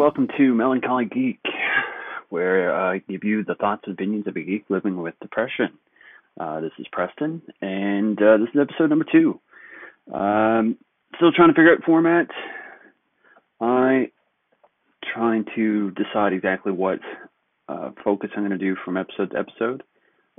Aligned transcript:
Welcome 0.00 0.28
to 0.38 0.54
Melancholy 0.54 1.04
Geek, 1.04 1.42
where 2.30 2.74
I 2.74 3.02
give 3.06 3.22
you 3.22 3.44
the 3.44 3.54
thoughts 3.54 3.82
and 3.84 3.92
opinions 3.92 4.26
of 4.26 4.34
a 4.34 4.40
geek 4.40 4.64
living 4.70 4.96
with 4.96 5.12
depression. 5.20 5.78
Uh, 6.40 6.60
this 6.60 6.70
is 6.78 6.86
Preston, 6.90 7.42
and 7.60 8.18
uh, 8.18 8.38
this 8.38 8.48
is 8.54 8.60
episode 8.62 8.88
number 8.88 9.04
two. 9.12 9.38
Um, 10.10 10.78
still 11.16 11.32
trying 11.32 11.50
to 11.50 11.54
figure 11.54 11.74
out 11.74 11.84
format. 11.84 12.28
I 13.60 14.10
trying 15.12 15.44
to 15.54 15.90
decide 15.90 16.32
exactly 16.32 16.72
what 16.72 17.00
uh, 17.68 17.90
focus 18.02 18.30
I'm 18.34 18.46
going 18.46 18.58
to 18.58 18.64
do 18.64 18.76
from 18.82 18.96
episode 18.96 19.32
to 19.32 19.38
episode. 19.38 19.82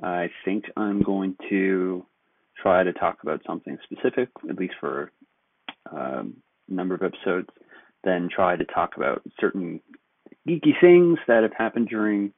I 0.01 0.31
think 0.43 0.65
I'm 0.75 1.03
going 1.03 1.35
to 1.51 2.03
try 2.59 2.81
to 2.81 2.93
talk 2.93 3.19
about 3.21 3.41
something 3.45 3.77
specific, 3.83 4.29
at 4.49 4.57
least 4.57 4.73
for 4.79 5.11
um, 5.95 6.37
a 6.67 6.73
number 6.73 6.95
of 6.95 7.03
episodes 7.03 7.49
then 8.03 8.29
try 8.33 8.55
to 8.55 8.65
talk 8.65 8.97
about 8.97 9.21
certain 9.39 9.79
geeky 10.47 10.79
things 10.79 11.19
that 11.27 11.43
have 11.43 11.53
happened 11.57 11.87
during 11.87 12.33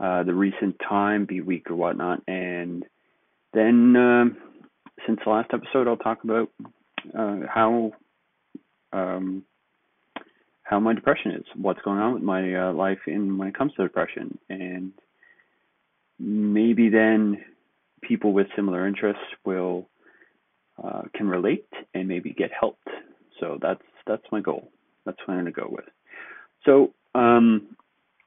uh, 0.00 0.22
the 0.24 0.34
recent 0.34 0.76
time, 0.86 1.24
be 1.24 1.40
week 1.40 1.70
or 1.70 1.76
whatnot, 1.76 2.20
and 2.26 2.84
then 3.52 3.94
um, 3.96 4.36
since 5.06 5.20
the 5.24 5.30
last 5.30 5.50
episode, 5.52 5.86
I'll 5.86 5.96
talk 5.96 6.24
about 6.24 6.50
uh, 7.16 7.40
how 7.48 7.92
um, 8.92 9.44
how 10.62 10.80
my 10.80 10.94
depression 10.94 11.32
is, 11.32 11.44
what's 11.56 11.82
going 11.82 11.98
on 11.98 12.14
with 12.14 12.22
my 12.22 12.54
uh, 12.54 12.72
life 12.72 13.00
in 13.06 13.38
when 13.38 13.48
it 13.48 13.56
comes 13.56 13.72
to 13.74 13.82
depression, 13.82 14.38
and 14.48 14.92
maybe 16.18 16.88
then 16.88 17.44
people 18.02 18.32
with 18.32 18.46
similar 18.56 18.86
interests 18.86 19.22
will 19.44 19.88
uh, 20.82 21.02
can 21.14 21.28
relate 21.28 21.68
and 21.94 22.08
maybe 22.08 22.32
get 22.32 22.50
helped. 22.58 22.88
So 23.40 23.58
that's 23.60 23.82
that's 24.06 24.24
my 24.32 24.40
goal. 24.40 24.68
That's 25.04 25.18
what 25.24 25.34
I'm 25.34 25.44
going 25.44 25.52
to 25.52 25.60
go 25.60 25.68
with. 25.70 25.84
So 26.64 26.92
um, 27.14 27.76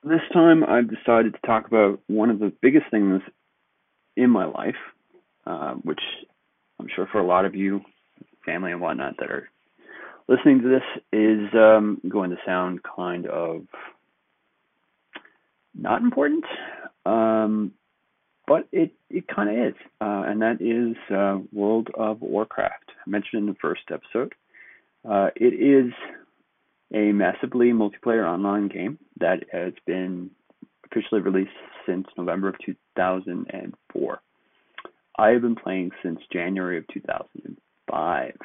this 0.03 0.22
time 0.33 0.64
I've 0.64 0.89
decided 0.89 1.33
to 1.33 1.47
talk 1.47 1.67
about 1.67 2.00
one 2.08 2.30
of 2.30 2.39
the 2.39 2.52
biggest 2.61 2.86
things 2.92 3.22
in 4.16 4.30
my 4.30 4.45
life, 4.45 4.75
uh, 5.45 5.73
which 5.75 6.02
I'm 6.80 6.88
sure 6.95 7.08
for 7.11 7.20
a 7.20 7.25
lot 7.25 7.45
of 7.45 7.55
you, 7.55 7.81
family 8.45 8.72
and 8.72 8.81
whatnot, 8.81 9.17
that 9.20 9.31
are 9.31 9.50
listening 10.28 10.61
to 10.61 10.70
this 10.70 11.03
is 11.11 11.53
um, 11.53 12.02
going 12.08 12.30
to 12.30 12.38
sound 12.45 12.81
kind 12.83 13.25
of 13.28 13.64
not 15.73 16.02
important, 16.02 16.44
um, 17.05 17.72
but 18.48 18.67
it 18.72 18.92
it 19.09 19.28
kind 19.28 19.50
of 19.50 19.67
is, 19.67 19.75
uh, 20.02 20.23
and 20.25 20.42
that 20.42 20.61
is 20.61 20.95
uh, 21.16 21.39
World 21.53 21.89
of 21.94 22.22
Warcraft. 22.22 22.92
I 23.05 23.09
mentioned 23.09 23.42
in 23.42 23.45
the 23.48 23.55
first 23.61 23.81
episode. 23.92 24.33
Uh, 25.08 25.30
it 25.36 25.53
is 25.53 25.94
a 26.93 27.11
massively 27.11 27.71
multiplayer 27.71 28.25
online 28.25 28.67
game 28.67 28.97
that 29.19 29.43
has 29.52 29.73
been 29.86 30.31
officially 30.86 31.21
released 31.21 31.52
since 31.86 32.08
November 32.17 32.49
of 32.49 32.55
2004. 32.65 34.21
I 35.20 35.30
have 35.30 35.42
been 35.42 35.55
playing 35.55 35.92
since 36.03 36.20
January 36.31 36.77
of 36.77 36.87
2005, 36.93 38.37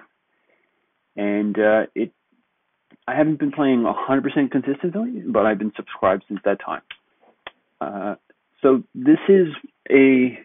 and 1.16 1.58
uh, 1.58 1.82
it. 1.94 2.12
I 3.06 3.16
haven't 3.16 3.41
been 3.41 3.50
playing 3.50 3.82
100% 3.82 4.50
consistently, 4.50 5.22
but 5.26 5.44
I've 5.44 5.58
been 5.58 5.72
subscribed 5.75 6.25
since 6.28 6.41
that 6.44 6.58
time. 6.64 6.82
Uh, 7.81 8.14
so 8.62 8.84
this 8.94 9.19
is 9.28 9.48
a 9.91 10.38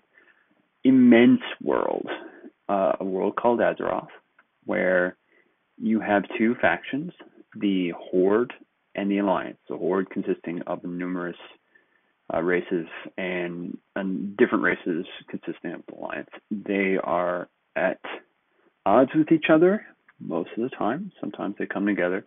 immense 0.84 1.42
world, 1.62 2.08
uh, 2.68 2.94
a 3.00 3.04
world 3.06 3.36
called 3.36 3.60
Azeroth, 3.60 4.08
where 4.66 5.16
you 5.78 6.00
have 6.00 6.24
two 6.38 6.56
factions 6.56 7.12
the 7.60 7.94
Horde 7.98 8.54
and 8.96 9.10
the 9.10 9.20
Alliance. 9.20 9.58
The 9.70 9.78
Horde 9.78 10.10
consisting 10.10 10.62
of 10.68 10.84
numerous 10.84 11.38
uh, 12.34 12.42
races 12.42 12.88
and, 13.18 13.78
and 13.96 14.36
different 14.38 14.64
races 14.64 15.06
consisting 15.30 15.74
of 15.74 15.82
the 15.88 15.96
Alliance. 15.96 16.30
They 16.52 16.98
are 17.04 17.48
at 17.76 18.00
odds 18.86 19.12
with 19.16 19.32
each 19.32 19.46
other 19.50 19.86
most 20.20 20.50
of 20.58 20.64
the 20.64 20.76
time. 20.76 21.12
Sometimes 21.20 21.56
they 21.58 21.66
come 21.66 21.86
together. 21.86 22.26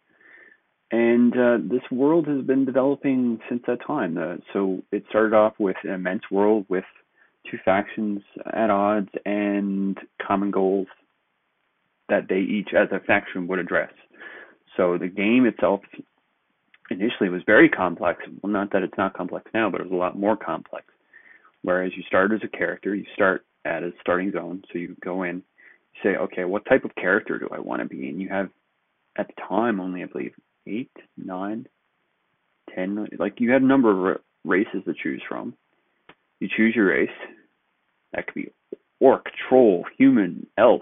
And 0.92 1.32
uh, 1.36 1.58
this 1.62 1.82
world 1.92 2.26
has 2.26 2.44
been 2.44 2.64
developing 2.64 3.38
since 3.48 3.62
that 3.66 3.78
time. 3.86 4.18
Uh, 4.18 4.36
so 4.52 4.82
it 4.90 5.04
started 5.08 5.34
off 5.34 5.54
with 5.58 5.76
an 5.84 5.90
immense 5.90 6.22
world 6.30 6.66
with 6.68 6.84
two 7.48 7.58
factions 7.64 8.22
at 8.52 8.70
odds 8.70 9.10
and 9.24 9.98
common 10.26 10.50
goals 10.50 10.88
that 12.08 12.26
they 12.28 12.40
each, 12.40 12.70
as 12.76 12.88
a 12.90 12.98
faction, 13.00 13.46
would 13.46 13.60
address. 13.60 13.92
So 14.80 14.96
the 14.96 15.08
game 15.08 15.44
itself 15.44 15.82
initially 16.90 17.28
was 17.28 17.42
very 17.44 17.68
complex. 17.68 18.22
Well, 18.42 18.50
not 18.50 18.72
that 18.72 18.82
it's 18.82 18.96
not 18.96 19.12
complex 19.12 19.50
now, 19.52 19.68
but 19.68 19.82
it 19.82 19.84
was 19.84 19.92
a 19.92 19.96
lot 19.96 20.18
more 20.18 20.38
complex. 20.38 20.86
Whereas 21.60 21.92
you 21.94 22.02
start 22.04 22.32
as 22.32 22.40
a 22.42 22.48
character, 22.48 22.94
you 22.94 23.04
start 23.14 23.44
at 23.66 23.82
a 23.82 23.90
starting 24.00 24.32
zone, 24.32 24.62
so 24.72 24.78
you 24.78 24.96
go 25.04 25.24
in, 25.24 25.42
you 25.92 26.00
say, 26.02 26.16
okay, 26.16 26.44
what 26.44 26.64
type 26.64 26.86
of 26.86 26.94
character 26.94 27.38
do 27.38 27.46
I 27.52 27.60
want 27.60 27.82
to 27.82 27.88
be? 27.88 28.08
And 28.08 28.22
you 28.22 28.30
have, 28.30 28.48
at 29.18 29.26
the 29.26 29.34
time, 29.46 29.80
only 29.80 30.02
I 30.02 30.06
believe 30.06 30.32
eight, 30.66 30.90
nine, 31.18 31.66
ten, 32.74 33.06
like 33.18 33.34
you 33.38 33.50
had 33.50 33.60
a 33.60 33.66
number 33.66 34.12
of 34.12 34.20
races 34.46 34.82
to 34.86 34.94
choose 34.94 35.20
from. 35.28 35.52
You 36.38 36.48
choose 36.56 36.74
your 36.74 36.86
race. 36.86 37.10
That 38.14 38.24
could 38.26 38.34
be 38.34 38.52
orc, 38.98 39.26
troll, 39.46 39.84
human, 39.98 40.46
elf, 40.56 40.80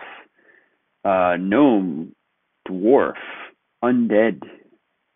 uh, 1.04 1.34
gnome, 1.36 2.14
dwarf, 2.68 3.14
undead, 3.82 4.42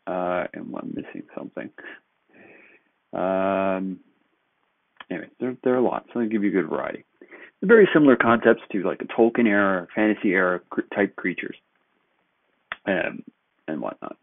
uh, 0.07 0.47
and 0.53 0.75
I'm 0.75 0.95
missing 0.95 1.23
something. 1.37 1.71
Um, 3.13 4.01
anyway, 5.11 5.29
there 5.41 5.57
there 5.63 5.77
are 5.77 5.81
lots. 5.81 6.09
So 6.13 6.21
I'll 6.21 6.29
give 6.29 6.43
you 6.43 6.51
a 6.51 6.63
good 6.63 6.69
variety. 6.69 7.05
Very 7.63 7.89
similar 7.93 8.17
concepts 8.17 8.63
to 8.73 8.83
like 8.83 9.03
a 9.03 9.05
Tolkien 9.05 9.47
era, 9.47 9.87
fantasy 9.95 10.31
era 10.31 10.61
type 10.95 11.15
creatures, 11.17 11.57
um, 12.87 13.23
and 13.69 13.81
whatnot. 13.81 14.17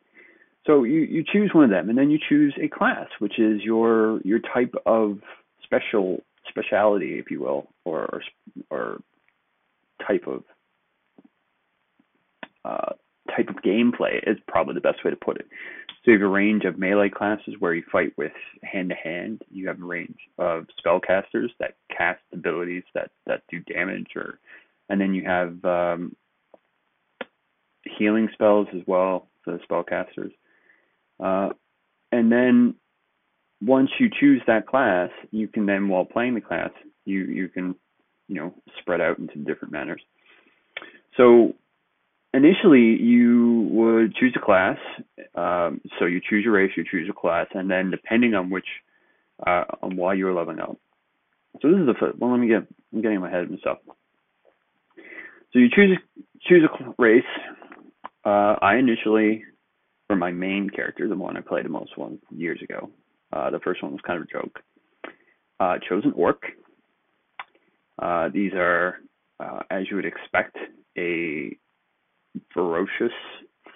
So 0.65 0.83
you 0.83 1.01
you 1.01 1.23
choose 1.23 1.51
one 1.53 1.63
of 1.63 1.69
them, 1.69 1.89
and 1.89 1.97
then 1.97 2.09
you 2.09 2.19
choose 2.27 2.53
a 2.61 2.67
class, 2.67 3.07
which 3.19 3.39
is 3.39 3.61
your 3.63 4.19
your 4.21 4.39
type 4.39 4.73
of 4.85 5.19
special 5.63 6.23
speciality, 6.47 7.19
if 7.19 7.31
you 7.31 7.41
will, 7.41 7.67
or 7.85 8.03
or, 8.03 8.21
or 8.69 9.01
type 10.05 10.27
of 10.27 10.43
uh, 12.65 12.93
type 13.35 13.49
of 13.49 13.55
gameplay 13.57 14.17
is 14.27 14.37
probably 14.47 14.73
the 14.73 14.81
best 14.81 15.03
way 15.03 15.11
to 15.11 15.17
put 15.17 15.37
it. 15.37 15.47
So 16.03 16.11
you 16.11 16.13
have 16.13 16.21
a 16.21 16.31
range 16.31 16.63
of 16.63 16.79
melee 16.79 17.09
classes 17.09 17.55
where 17.59 17.73
you 17.73 17.83
fight 17.91 18.13
with 18.17 18.31
hand 18.63 18.89
to 18.89 18.95
hand. 18.95 19.41
You 19.51 19.67
have 19.67 19.81
a 19.81 19.85
range 19.85 20.17
of 20.37 20.65
spellcasters 20.83 21.49
that 21.59 21.75
cast 21.95 22.21
abilities 22.33 22.83
that 22.93 23.11
that 23.27 23.43
do 23.49 23.59
damage, 23.59 24.07
or 24.15 24.39
and 24.87 24.99
then 24.99 25.13
you 25.13 25.25
have 25.25 25.63
um, 25.65 26.15
healing 27.97 28.29
spells 28.33 28.67
as 28.73 28.81
well 28.87 29.27
for 29.43 29.51
the 29.51 29.59
spellcasters. 29.69 30.31
Uh, 31.19 31.53
and 32.11 32.31
then 32.31 32.75
once 33.61 33.89
you 33.99 34.09
choose 34.19 34.41
that 34.47 34.67
class, 34.67 35.09
you 35.31 35.47
can 35.47 35.65
then, 35.65 35.89
while 35.89 36.05
playing 36.05 36.33
the 36.33 36.41
class, 36.41 36.71
you 37.05 37.25
you 37.25 37.49
can 37.49 37.75
you 38.27 38.35
know 38.35 38.53
spread 38.79 39.01
out 39.01 39.19
into 39.19 39.35
different 39.39 39.73
manners. 39.73 40.01
So 41.17 41.55
initially 42.33 42.97
you 43.01 43.67
would 43.71 44.15
choose 44.15 44.35
a 44.35 44.43
class. 44.43 44.77
Um, 45.35 45.81
so 45.97 46.05
you 46.05 46.21
choose 46.27 46.43
your 46.43 46.53
race, 46.53 46.71
you 46.75 46.83
choose 46.89 47.09
a 47.09 47.13
class, 47.13 47.47
and 47.53 47.69
then 47.69 47.91
depending 47.91 48.33
on 48.33 48.49
which, 48.49 48.67
uh, 49.45 49.63
on 49.81 49.95
why 49.95 50.13
you 50.13 50.27
are 50.27 50.33
leveling 50.33 50.59
up. 50.59 50.77
So 51.61 51.69
this 51.69 51.79
is 51.79 51.87
the 51.87 51.95
first. 51.99 52.19
Well, 52.19 52.31
let 52.31 52.39
me 52.39 52.47
get. 52.47 52.67
I'm 52.93 53.01
getting 53.01 53.19
my 53.19 53.29
head 53.29 53.49
and 53.49 53.59
stuff. 53.59 53.79
So 55.51 55.59
you 55.59 55.67
choose 55.73 55.97
choose 56.47 56.63
a 56.63 57.01
race. 57.01 57.23
Uh, 58.23 58.55
I 58.61 58.75
initially, 58.75 59.43
for 60.07 60.15
my 60.15 60.31
main 60.31 60.69
character, 60.69 61.07
the 61.07 61.15
one 61.15 61.37
I 61.37 61.41
played 61.41 61.65
the 61.65 61.69
most 61.69 61.97
one 61.97 62.19
years 62.29 62.61
ago. 62.61 62.89
Uh, 63.31 63.49
the 63.49 63.59
first 63.59 63.81
one 63.81 63.91
was 63.91 64.01
kind 64.05 64.21
of 64.21 64.27
a 64.27 64.31
joke. 64.31 64.59
Uh, 65.59 65.77
chose 65.87 66.03
an 66.05 66.13
orc. 66.15 66.43
Uh, 67.97 68.29
these 68.33 68.53
are, 68.53 68.97
uh, 69.39 69.59
as 69.69 69.83
you 69.89 69.95
would 69.95 70.05
expect, 70.05 70.57
a 70.97 71.57
ferocious 72.53 73.13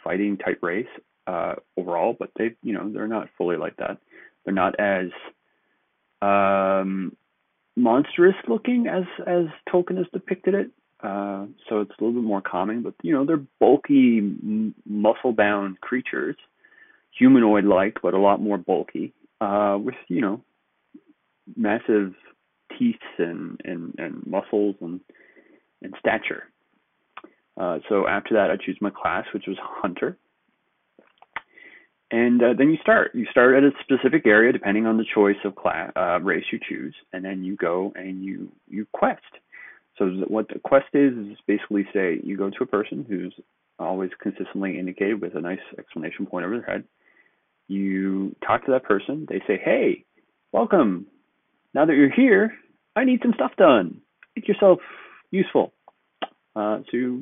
fighting 0.04 0.38
type 0.38 0.60
race 0.62 0.88
uh, 1.28 1.56
overall, 1.78 2.16
but 2.18 2.32
they 2.38 2.56
you 2.64 2.74
know 2.74 2.92
they're 2.92 3.08
not 3.08 3.30
fully 3.38 3.58
like 3.58 3.78
that. 3.78 3.98
They're 4.44 4.54
not 4.54 4.80
as 4.80 5.08
um, 6.22 7.16
monstrous 7.76 8.36
looking 8.48 8.88
as 8.88 9.04
as 9.26 9.46
Tolkien 9.72 9.98
has 9.98 10.08
depicted 10.14 10.54
it. 10.54 10.72
Uh, 11.02 11.48
so 11.68 11.82
it's 11.82 11.92
a 12.00 12.04
little 12.04 12.22
bit 12.22 12.28
more 12.28 12.42
calming, 12.42 12.82
but 12.82 12.94
you 13.02 13.14
know 13.14 13.26
they're 13.26 13.44
bulky, 13.60 14.20
m- 14.20 14.74
muscle-bound 14.86 15.82
creatures, 15.82 16.38
humanoid-like, 17.18 17.98
but 18.02 18.14
a 18.14 18.20
lot 18.20 18.42
more 18.42 18.58
bulky, 18.58 19.14
uh, 19.42 19.78
with 19.82 19.96
you 20.08 20.22
know 20.22 20.42
massive 21.58 22.14
teeth 22.78 22.96
and 23.18 23.60
and 23.66 23.96
and 23.98 24.26
muscles 24.26 24.76
and 24.82 25.02
and 25.82 25.94
stature. 26.00 26.44
Uh, 27.58 27.80
so 27.90 28.08
after 28.08 28.34
that, 28.36 28.50
I 28.52 28.58
choose 28.64 28.78
my 28.82 28.90
class, 28.90 29.26
which 29.34 29.46
was 29.48 29.58
Hunter. 29.62 30.18
and 32.12 32.42
uh, 32.42 32.54
then 32.58 32.70
you 32.70 32.78
start. 32.82 33.12
You 33.14 33.26
start 33.32 33.56
at 33.56 33.64
a 33.64 33.72
specific 33.84 34.26
area 34.26 34.52
depending 34.52 34.86
on 34.88 34.98
the 34.98 35.06
choice 35.14 35.38
of 35.46 35.56
class 35.56 35.92
uh, 35.96 36.20
race 36.22 36.46
you 36.52 36.60
choose, 36.68 36.96
and 37.12 37.24
then 37.24 37.44
you 37.44 37.56
go 37.56 37.92
and 37.96 38.24
you 38.24 38.52
you 38.68 38.86
quest. 38.94 39.22
So 39.98 40.08
what 40.28 40.48
the 40.48 40.60
quest 40.60 40.88
is 40.94 41.14
is 41.14 41.38
basically 41.48 41.86
say 41.94 42.20
you 42.24 42.38
go 42.38 42.50
to 42.50 42.64
a 42.64 42.66
person 42.68 43.06
who's 43.08 43.34
always 43.80 44.10
consistently 44.22 44.80
indicated 44.80 45.22
with 45.22 45.36
a 45.36 45.42
nice 45.42 45.60
exclamation 45.78 46.26
point 46.26 46.46
over 46.46 46.58
their 46.58 46.66
head. 46.66 46.84
You 47.68 48.36
talk 48.46 48.66
to 48.66 48.72
that 48.72 48.84
person. 48.84 49.26
They 49.30 49.42
say, 49.48 49.60
"Hey, 49.64 50.06
welcome. 50.52 51.08
Now 51.74 51.86
that 51.86 51.96
you're 51.96 52.12
here, 52.12 52.54
I 52.96 53.06
need 53.06 53.22
some 53.22 53.34
stuff 53.36 53.52
done. 53.58 54.02
Make 54.36 54.48
yourself 54.48 54.80
useful." 55.32 55.74
Uh, 56.56 56.80
so 56.92 57.22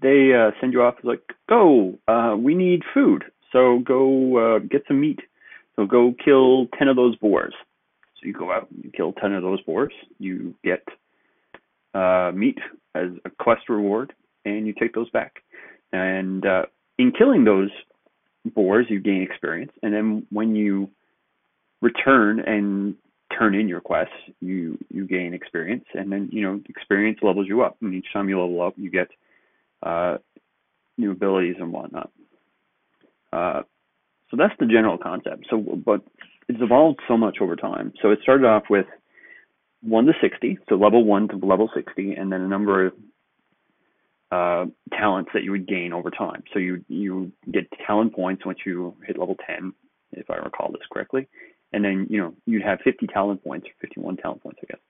they 0.00 0.32
uh, 0.34 0.50
send 0.60 0.72
you 0.72 0.82
off 0.82 0.96
like, 1.02 1.22
"Go. 1.48 1.98
Uh, 2.06 2.36
we 2.38 2.54
need 2.54 2.82
food. 2.94 3.24
So 3.52 3.80
go 3.80 4.56
uh, 4.56 4.58
get 4.60 4.84
some 4.86 5.00
meat. 5.00 5.20
So 5.76 5.86
go 5.86 6.14
kill 6.24 6.66
ten 6.78 6.88
of 6.88 6.96
those 6.96 7.16
boars." 7.16 7.54
So 8.20 8.26
you 8.26 8.32
go 8.32 8.50
out, 8.52 8.68
you 8.82 8.90
kill 8.90 9.12
ten 9.12 9.32
of 9.32 9.42
those 9.42 9.60
boars. 9.62 9.92
You 10.18 10.54
get 10.64 10.86
uh, 11.94 12.32
meat 12.34 12.58
as 12.94 13.10
a 13.24 13.30
quest 13.30 13.68
reward, 13.68 14.12
and 14.44 14.66
you 14.66 14.74
take 14.78 14.94
those 14.94 15.10
back. 15.10 15.42
And 15.92 16.44
uh, 16.44 16.66
in 16.98 17.12
killing 17.12 17.44
those 17.44 17.70
boars, 18.54 18.86
you 18.88 19.00
gain 19.00 19.22
experience, 19.22 19.72
and 19.82 19.94
then 19.94 20.26
when 20.30 20.54
you 20.54 20.90
return 21.80 22.40
and 22.40 22.94
turn 23.38 23.54
in 23.54 23.68
your 23.68 23.80
quests, 23.80 24.14
you 24.40 24.78
you 24.88 25.06
gain 25.06 25.34
experience, 25.34 25.84
and 25.94 26.10
then 26.10 26.28
you 26.32 26.42
know 26.42 26.60
experience 26.68 27.18
levels 27.22 27.46
you 27.48 27.62
up. 27.62 27.76
And 27.80 27.94
each 27.94 28.06
time 28.12 28.28
you 28.28 28.40
level 28.40 28.60
up, 28.62 28.74
you 28.76 28.90
get 28.90 29.08
uh, 29.82 30.18
new 30.96 31.12
abilities 31.12 31.56
and 31.58 31.72
whatnot. 31.72 32.10
Uh, 33.32 33.62
so 34.30 34.36
that's 34.36 34.54
the 34.58 34.66
general 34.66 34.98
concept. 34.98 35.46
So, 35.50 35.58
but 35.58 36.02
it's 36.48 36.60
evolved 36.60 37.00
so 37.06 37.16
much 37.16 37.38
over 37.40 37.56
time. 37.56 37.92
So 38.02 38.10
it 38.10 38.18
started 38.22 38.46
off 38.46 38.64
with 38.68 38.86
one 39.82 40.06
to 40.06 40.12
sixty, 40.20 40.58
so 40.68 40.74
level 40.74 41.04
one 41.04 41.28
to 41.28 41.36
level 41.36 41.70
sixty, 41.74 42.12
and 42.12 42.32
then 42.32 42.40
a 42.40 42.48
number 42.48 42.86
of 42.86 42.92
uh, 44.30 44.66
talents 44.92 45.30
that 45.32 45.42
you 45.42 45.50
would 45.52 45.66
gain 45.66 45.92
over 45.92 46.10
time. 46.10 46.42
So 46.52 46.58
you 46.58 46.84
you 46.88 47.32
get 47.50 47.66
talent 47.86 48.14
points 48.14 48.44
once 48.44 48.58
you 48.66 48.94
hit 49.06 49.18
level 49.18 49.36
10, 49.46 49.72
if 50.12 50.30
I 50.30 50.36
recall 50.36 50.70
this 50.70 50.82
correctly, 50.92 51.28
and 51.72 51.84
then 51.84 52.06
you 52.08 52.18
know 52.18 52.34
you'd 52.46 52.62
have 52.62 52.78
50 52.84 53.06
talent 53.08 53.42
points, 53.44 53.66
51 53.80 54.16
talent 54.16 54.42
points, 54.42 54.60
I 54.62 54.66
guess, 54.66 54.80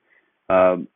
um, 0.49 0.89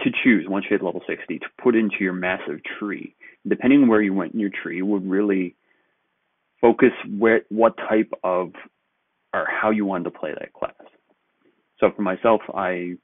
to 0.00 0.10
choose 0.22 0.46
once 0.48 0.64
you 0.68 0.76
hit 0.76 0.84
level 0.84 1.02
60 1.06 1.38
to 1.38 1.46
put 1.62 1.74
into 1.74 1.96
your 2.00 2.12
massive 2.12 2.60
tree. 2.78 3.14
Depending 3.46 3.82
on 3.82 3.88
where 3.88 4.02
you 4.02 4.14
went 4.14 4.34
in 4.34 4.40
your 4.40 4.50
tree, 4.50 4.82
would 4.82 5.08
really 5.08 5.56
focus 6.60 6.92
where 7.18 7.42
what 7.48 7.76
type 7.76 8.12
of 8.22 8.52
or 9.34 9.46
how 9.48 9.70
you 9.70 9.84
wanted 9.84 10.04
to 10.04 10.10
play 10.10 10.32
that 10.38 10.52
class. 10.52 10.74
So 11.80 11.90
for 11.94 12.02
myself, 12.02 12.40
I 12.54 12.96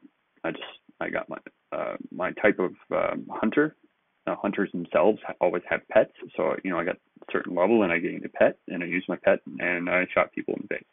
I 0.44 0.50
just 0.50 0.62
I 1.00 1.08
got 1.10 1.28
my 1.28 1.38
uh, 1.72 1.96
my 2.10 2.32
type 2.32 2.58
of 2.58 2.72
um, 2.92 3.26
hunter 3.30 3.76
uh, 4.26 4.36
hunters 4.36 4.70
themselves 4.72 5.18
always 5.40 5.62
have 5.68 5.80
pets. 5.88 6.12
So 6.36 6.54
you 6.62 6.70
know, 6.70 6.78
I 6.78 6.84
got 6.84 6.96
a 6.96 7.32
certain 7.32 7.54
level 7.54 7.82
and 7.82 7.92
I 7.92 7.98
gained 7.98 8.24
a 8.24 8.28
pet, 8.28 8.58
and 8.68 8.82
I 8.82 8.86
used 8.86 9.08
my 9.08 9.16
pet 9.16 9.40
and 9.58 9.88
I 9.88 10.06
shot 10.14 10.32
people 10.32 10.54
in 10.54 10.62
the 10.62 10.76
face 10.76 10.84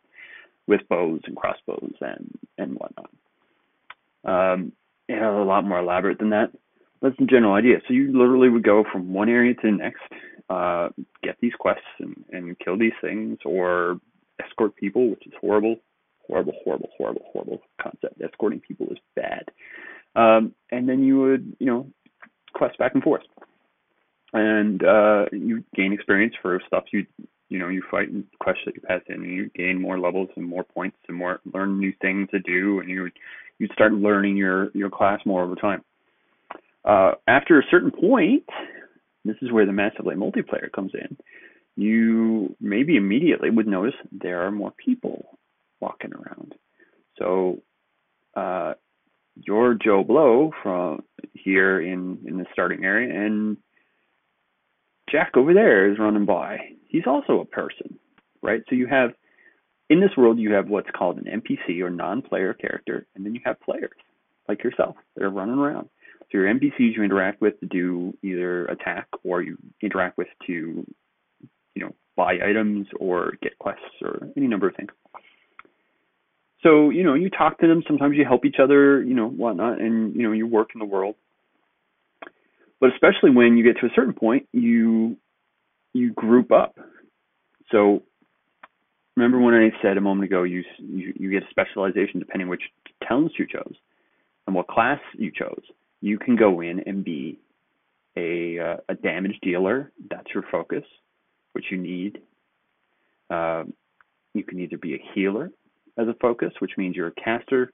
with 0.67 0.81
bows 0.89 1.21
and 1.25 1.35
crossbows 1.35 1.93
and 2.01 2.37
and 2.57 2.75
whatnot. 2.75 3.09
Um, 4.23 4.71
you 5.07 5.19
know, 5.19 5.41
a 5.41 5.45
lot 5.45 5.65
more 5.65 5.79
elaborate 5.79 6.19
than 6.19 6.31
that. 6.31 6.51
That's 7.01 7.17
the 7.19 7.25
general 7.25 7.53
idea. 7.53 7.77
So 7.87 7.93
you 7.93 8.11
literally 8.17 8.49
would 8.49 8.63
go 8.63 8.83
from 8.91 9.13
one 9.13 9.29
area 9.29 9.53
to 9.53 9.61
the 9.63 9.71
next, 9.71 10.01
uh, 10.49 10.89
get 11.21 11.37
these 11.41 11.53
quests 11.59 11.85
and, 11.99 12.25
and 12.31 12.57
kill 12.57 12.77
these 12.77 12.93
things, 13.01 13.37
or 13.45 13.99
escort 14.43 14.75
people, 14.75 15.09
which 15.11 15.27
is 15.27 15.33
horrible, 15.39 15.75
horrible, 16.27 16.53
horrible, 16.63 16.89
horrible, 16.97 17.21
horrible 17.31 17.61
concept. 17.79 18.19
Escorting 18.21 18.61
people 18.61 18.87
is 18.87 18.97
bad. 19.15 19.43
Um, 20.15 20.53
and 20.71 20.89
then 20.89 21.03
you 21.03 21.19
would, 21.19 21.55
you 21.59 21.67
know, 21.67 21.87
quest 22.53 22.77
back 22.79 22.93
and 22.95 23.03
forth, 23.03 23.23
and 24.33 24.83
uh, 24.83 25.25
you 25.31 25.63
gain 25.75 25.93
experience 25.93 26.33
for 26.41 26.59
stuff 26.65 26.85
you 26.91 27.05
you 27.55 27.61
know 27.61 27.69
you 27.69 27.81
fight 27.89 28.09
and 28.09 28.25
you 28.65 28.81
pass 28.85 28.99
in, 29.07 29.15
and 29.15 29.31
you 29.31 29.49
gain 29.55 29.81
more 29.81 29.97
levels 29.97 30.27
and 30.35 30.45
more 30.45 30.65
points 30.65 30.97
and 31.07 31.15
more 31.15 31.39
learn 31.53 31.79
new 31.79 31.93
things 32.01 32.27
to 32.31 32.39
do, 32.39 32.81
and 32.81 32.89
you 32.89 33.09
you 33.59 33.69
start 33.73 33.93
learning 33.93 34.35
your 34.35 34.71
your 34.73 34.89
class 34.89 35.21
more 35.25 35.41
over 35.41 35.55
time. 35.55 35.81
Uh, 36.83 37.13
after 37.29 37.57
a 37.57 37.63
certain 37.71 37.91
point, 37.91 38.43
this 39.23 39.37
is 39.41 39.53
where 39.53 39.65
the 39.65 39.71
massively 39.71 40.15
multiplayer 40.15 40.69
comes 40.69 40.91
in. 40.93 41.15
You 41.77 42.57
maybe 42.59 42.97
immediately 42.97 43.49
would 43.49 43.67
notice 43.67 43.95
there 44.11 44.45
are 44.45 44.51
more 44.51 44.73
people 44.85 45.39
walking 45.79 46.11
around. 46.11 46.55
So 47.17 47.61
uh, 48.35 48.73
you're 49.35 49.75
Joe 49.75 50.03
Blow 50.03 50.51
from 50.61 51.03
here 51.31 51.79
in 51.79 52.19
in 52.27 52.37
the 52.37 52.45
starting 52.51 52.83
area, 52.83 53.25
and 53.25 53.55
Jack 55.11 55.31
over 55.35 55.53
there 55.53 55.91
is 55.91 55.99
running 55.99 56.25
by. 56.25 56.57
He's 56.87 57.07
also 57.07 57.39
a 57.39 57.45
person, 57.45 57.99
right? 58.41 58.61
So 58.69 58.75
you 58.75 58.87
have 58.87 59.11
in 59.89 59.99
this 59.99 60.15
world 60.17 60.39
you 60.39 60.53
have 60.53 60.67
what's 60.67 60.89
called 60.97 61.17
an 61.17 61.41
NPC 61.41 61.81
or 61.81 61.89
non-player 61.89 62.53
character, 62.53 63.05
and 63.15 63.25
then 63.25 63.35
you 63.35 63.41
have 63.45 63.59
players 63.61 63.91
like 64.47 64.63
yourself 64.63 64.95
that 65.15 65.23
are 65.23 65.29
running 65.29 65.57
around. 65.57 65.89
So 66.31 66.39
your 66.39 66.53
NPCs 66.53 66.95
you 66.95 67.03
interact 67.03 67.41
with 67.41 67.59
to 67.59 67.67
do 67.67 68.17
either 68.23 68.65
attack 68.65 69.07
or 69.23 69.41
you 69.41 69.57
interact 69.81 70.17
with 70.17 70.27
to, 70.47 70.53
you 70.53 71.83
know, 71.83 71.93
buy 72.15 72.39
items 72.43 72.87
or 72.99 73.33
get 73.41 73.57
quests 73.59 73.83
or 74.01 74.29
any 74.35 74.47
number 74.47 74.67
of 74.67 74.75
things. 74.75 74.91
So, 76.61 76.89
you 76.89 77.03
know, 77.03 77.13
you 77.13 77.29
talk 77.29 77.59
to 77.59 77.67
them, 77.67 77.83
sometimes 77.85 78.15
you 78.17 78.25
help 78.25 78.43
each 78.43 78.55
other, 78.61 79.03
you 79.03 79.13
know, 79.13 79.27
whatnot, 79.27 79.79
and, 79.79 80.15
you 80.15 80.23
know, 80.23 80.31
you 80.31 80.47
work 80.47 80.69
in 80.73 80.79
the 80.79 80.85
world. 80.85 81.15
But 82.79 82.91
especially 82.93 83.31
when 83.31 83.57
you 83.57 83.63
get 83.63 83.79
to 83.79 83.87
a 83.87 83.95
certain 83.95 84.13
point, 84.13 84.47
you 84.51 85.17
you 85.93 86.13
group 86.13 86.51
up. 86.51 86.77
So 87.71 88.03
remember 89.15 89.39
when 89.39 89.53
I 89.53 89.69
said 89.81 89.97
a 89.97 90.01
moment 90.01 90.25
ago 90.25 90.43
you 90.43 90.63
you, 90.77 91.13
you 91.17 91.31
get 91.31 91.43
a 91.43 91.49
specialization 91.49 92.19
depending 92.19 92.47
which 92.47 92.63
talents 93.07 93.35
you 93.39 93.47
chose 93.47 93.75
and 94.45 94.55
what 94.55 94.67
class 94.67 94.99
you 95.13 95.31
chose. 95.31 95.63
You 96.01 96.19
can 96.19 96.35
go 96.35 96.61
in 96.61 96.81
and 96.85 97.03
be 97.03 97.39
a 98.17 98.59
uh, 98.59 98.77
a 98.89 98.95
damage 98.95 99.39
dealer. 99.41 99.91
That's 100.09 100.27
your 100.33 100.43
focus, 100.51 100.83
which 101.53 101.65
you 101.71 101.77
need. 101.77 102.19
Uh, 103.29 103.63
you 104.33 104.43
can 104.43 104.59
either 104.59 104.77
be 104.77 104.95
a 104.95 105.03
healer, 105.13 105.49
as 105.97 106.07
a 106.07 106.13
focus, 106.21 106.51
which 106.59 106.71
means 106.77 106.95
you're 106.95 107.07
a 107.07 107.13
caster, 107.13 107.71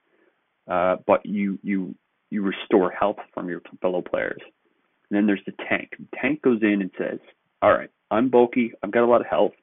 uh, 0.70 0.98
but 1.08 1.26
you 1.26 1.60
you 1.64 1.96
you 2.30 2.44
restore 2.44 2.92
health 2.92 3.18
from 3.34 3.50
your 3.50 3.62
fellow 3.82 4.02
players. 4.02 4.42
And 5.12 5.18
then 5.18 5.28
there's 5.28 5.44
the 5.46 5.54
tank. 5.68 5.90
The 6.00 6.18
tank 6.20 6.42
goes 6.42 6.64
in 6.64 6.82
and 6.82 6.90
says, 6.98 7.20
"All 7.62 7.74
right, 7.74 7.90
I'm 8.12 8.30
bulky. 8.30 8.72
I've 8.82 8.92
got 8.92 9.04
a 9.04 9.12
lot 9.12 9.20
of 9.20 9.28
health. 9.28 9.54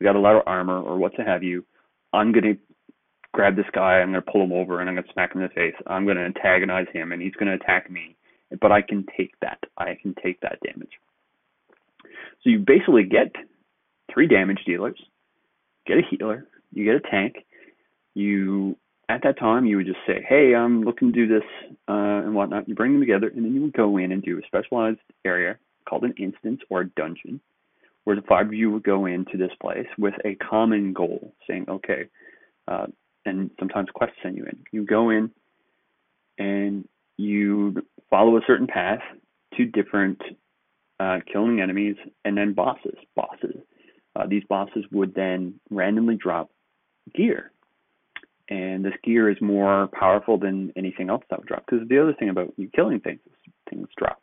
I've 0.00 0.04
got 0.04 0.16
a 0.16 0.20
lot 0.20 0.34
of 0.34 0.42
armor, 0.46 0.82
or 0.82 0.98
what 0.98 1.14
to 1.14 1.22
have 1.22 1.44
you. 1.44 1.64
I'm 2.12 2.32
gonna 2.32 2.56
grab 3.32 3.54
this 3.54 3.70
guy. 3.72 4.00
I'm 4.00 4.08
gonna 4.08 4.20
pull 4.20 4.42
him 4.42 4.52
over, 4.52 4.80
and 4.80 4.90
I'm 4.90 4.96
gonna 4.96 5.12
smack 5.12 5.32
him 5.32 5.42
in 5.42 5.48
the 5.48 5.54
face. 5.54 5.76
I'm 5.86 6.06
gonna 6.06 6.22
antagonize 6.22 6.88
him, 6.92 7.12
and 7.12 7.22
he's 7.22 7.34
gonna 7.36 7.54
attack 7.54 7.88
me. 7.88 8.16
But 8.60 8.72
I 8.72 8.82
can 8.82 9.06
take 9.16 9.38
that. 9.40 9.60
I 9.78 9.94
can 9.94 10.14
take 10.14 10.40
that 10.40 10.58
damage. 10.60 10.98
So 12.42 12.50
you 12.50 12.58
basically 12.58 13.04
get 13.04 13.34
three 14.12 14.26
damage 14.26 14.64
dealers, 14.64 15.00
get 15.86 15.98
a 15.98 16.02
healer, 16.02 16.46
you 16.72 16.84
get 16.84 16.96
a 16.96 17.00
tank, 17.00 17.44
you 18.14 18.76
at 19.08 19.22
that 19.22 19.38
time 19.38 19.66
you 19.66 19.76
would 19.76 19.86
just 19.86 20.00
say, 20.06 20.24
"Hey, 20.28 20.54
I'm 20.54 20.82
looking 20.82 21.12
to 21.12 21.26
do 21.26 21.26
this 21.26 21.48
uh, 21.88 22.22
and 22.24 22.34
whatnot." 22.34 22.68
You 22.68 22.74
bring 22.74 22.92
them 22.92 23.00
together, 23.00 23.28
and 23.28 23.44
then 23.44 23.54
you 23.54 23.62
would 23.62 23.72
go 23.72 23.96
in 23.98 24.12
and 24.12 24.22
do 24.22 24.38
a 24.38 24.46
specialized 24.46 25.00
area 25.24 25.58
called 25.88 26.04
an 26.04 26.14
instance 26.18 26.60
or 26.70 26.80
a 26.80 26.88
dungeon, 26.90 27.40
where 28.04 28.16
the 28.16 28.22
five 28.22 28.46
of 28.46 28.54
you 28.54 28.70
would 28.70 28.82
go 28.82 29.06
into 29.06 29.36
this 29.36 29.52
place 29.60 29.86
with 29.98 30.14
a 30.24 30.34
common 30.36 30.92
goal, 30.92 31.32
saying, 31.46 31.66
"Okay," 31.68 32.08
uh, 32.66 32.86
and 33.24 33.50
sometimes 33.58 33.88
quests 33.94 34.16
send 34.22 34.36
you 34.36 34.44
in. 34.44 34.64
You 34.72 34.84
go 34.84 35.10
in, 35.10 35.30
and 36.38 36.88
you 37.16 37.82
follow 38.10 38.36
a 38.36 38.42
certain 38.46 38.66
path 38.66 39.02
to 39.56 39.64
different 39.66 40.20
uh, 40.98 41.20
killing 41.32 41.60
enemies, 41.60 41.96
and 42.24 42.36
then 42.36 42.54
bosses. 42.54 42.96
Bosses. 43.14 43.56
Uh, 44.16 44.26
these 44.26 44.44
bosses 44.48 44.84
would 44.90 45.14
then 45.14 45.60
randomly 45.70 46.16
drop 46.16 46.50
gear 47.14 47.52
and 48.48 48.84
this 48.84 48.94
gear 49.02 49.30
is 49.30 49.38
more 49.40 49.88
powerful 49.88 50.38
than 50.38 50.72
anything 50.76 51.10
else 51.10 51.24
that 51.30 51.38
would 51.40 51.48
drop. 51.48 51.64
Because 51.66 51.86
the 51.88 52.00
other 52.00 52.14
thing 52.14 52.28
about 52.28 52.52
you 52.56 52.68
killing 52.74 53.00
things 53.00 53.20
is 53.26 53.52
things 53.68 53.88
drop. 53.96 54.20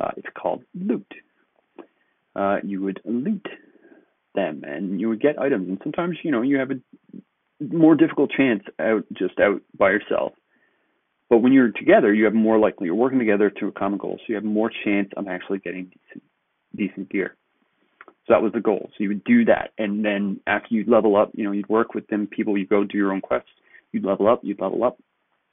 Uh, 0.00 0.10
it's 0.16 0.28
called 0.34 0.62
loot. 0.74 1.06
Uh, 2.34 2.56
you 2.64 2.80
would 2.82 3.00
loot 3.04 3.46
them, 4.34 4.62
and 4.66 5.00
you 5.00 5.08
would 5.08 5.20
get 5.20 5.38
items. 5.38 5.68
And 5.68 5.78
sometimes, 5.82 6.16
you 6.22 6.30
know, 6.30 6.42
you 6.42 6.58
have 6.58 6.70
a 6.70 6.80
more 7.60 7.94
difficult 7.94 8.30
chance 8.30 8.62
out 8.78 9.04
just 9.12 9.38
out 9.38 9.60
by 9.78 9.90
yourself. 9.90 10.32
But 11.28 11.38
when 11.38 11.52
you're 11.52 11.70
together, 11.70 12.12
you 12.12 12.24
have 12.24 12.34
more 12.34 12.58
likely 12.58 12.86
you're 12.86 12.94
working 12.94 13.18
together 13.18 13.50
to 13.50 13.68
a 13.68 13.72
common 13.72 13.98
goal, 13.98 14.18
so 14.18 14.24
you 14.28 14.34
have 14.34 14.44
more 14.44 14.70
chance 14.84 15.10
of 15.16 15.28
actually 15.28 15.58
getting 15.58 15.84
decent 15.84 16.22
decent 16.74 17.10
gear. 17.10 17.36
So 18.26 18.34
that 18.34 18.42
was 18.42 18.52
the 18.52 18.60
goal. 18.60 18.90
So 18.90 19.02
you 19.02 19.08
would 19.08 19.24
do 19.24 19.44
that, 19.46 19.70
and 19.78 20.04
then 20.04 20.40
after 20.46 20.68
you 20.74 20.84
level 20.86 21.16
up, 21.16 21.32
you 21.34 21.44
know, 21.44 21.50
you'd 21.50 21.68
work 21.68 21.94
with 21.94 22.06
them 22.06 22.28
people. 22.28 22.56
You 22.56 22.66
go 22.66 22.84
do 22.84 22.96
your 22.96 23.12
own 23.12 23.20
quests. 23.20 23.50
You'd 23.90 24.04
level 24.04 24.28
up. 24.28 24.40
You'd 24.44 24.60
level 24.60 24.84
up. 24.84 24.98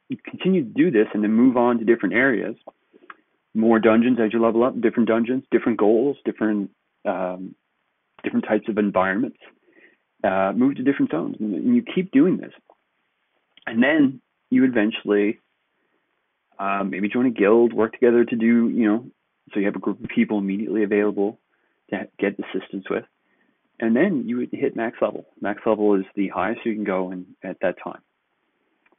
You 0.07 0.17
continue 0.23 0.63
to 0.63 0.69
do 0.69 0.91
this, 0.91 1.07
and 1.13 1.23
then 1.23 1.33
move 1.33 1.57
on 1.57 1.79
to 1.79 1.85
different 1.85 2.15
areas, 2.15 2.55
more 3.55 3.79
dungeons 3.79 4.19
as 4.23 4.33
you 4.33 4.41
level 4.41 4.63
up. 4.63 4.79
Different 4.79 5.09
dungeons, 5.09 5.43
different 5.51 5.79
goals, 5.79 6.17
different 6.25 6.69
um, 7.05 7.55
different 8.23 8.45
types 8.47 8.69
of 8.69 8.77
environments. 8.77 9.37
Uh, 10.23 10.51
move 10.53 10.75
to 10.75 10.83
different 10.83 11.11
zones, 11.11 11.37
and, 11.39 11.55
and 11.55 11.75
you 11.75 11.81
keep 11.95 12.11
doing 12.11 12.37
this, 12.37 12.51
and 13.65 13.81
then 13.81 14.21
you 14.49 14.65
eventually 14.65 15.39
um, 16.59 16.89
maybe 16.89 17.07
join 17.07 17.25
a 17.25 17.31
guild, 17.31 17.73
work 17.73 17.93
together 17.93 18.25
to 18.25 18.35
do, 18.35 18.69
you 18.69 18.85
know, 18.85 19.05
so 19.53 19.59
you 19.59 19.65
have 19.65 19.75
a 19.75 19.79
group 19.79 20.03
of 20.03 20.09
people 20.09 20.37
immediately 20.37 20.83
available 20.83 21.39
to 21.89 22.07
get 22.19 22.37
assistance 22.39 22.85
with. 22.89 23.05
And 23.79 23.95
then 23.95 24.23
you 24.27 24.37
would 24.37 24.49
hit 24.51 24.75
max 24.75 24.97
level. 25.01 25.25
Max 25.41 25.61
level 25.65 25.95
is 25.95 26.05
the 26.15 26.27
highest 26.29 26.65
you 26.65 26.75
can 26.75 26.83
go 26.83 27.11
in, 27.11 27.25
at 27.43 27.57
that 27.61 27.75
time. 27.83 28.01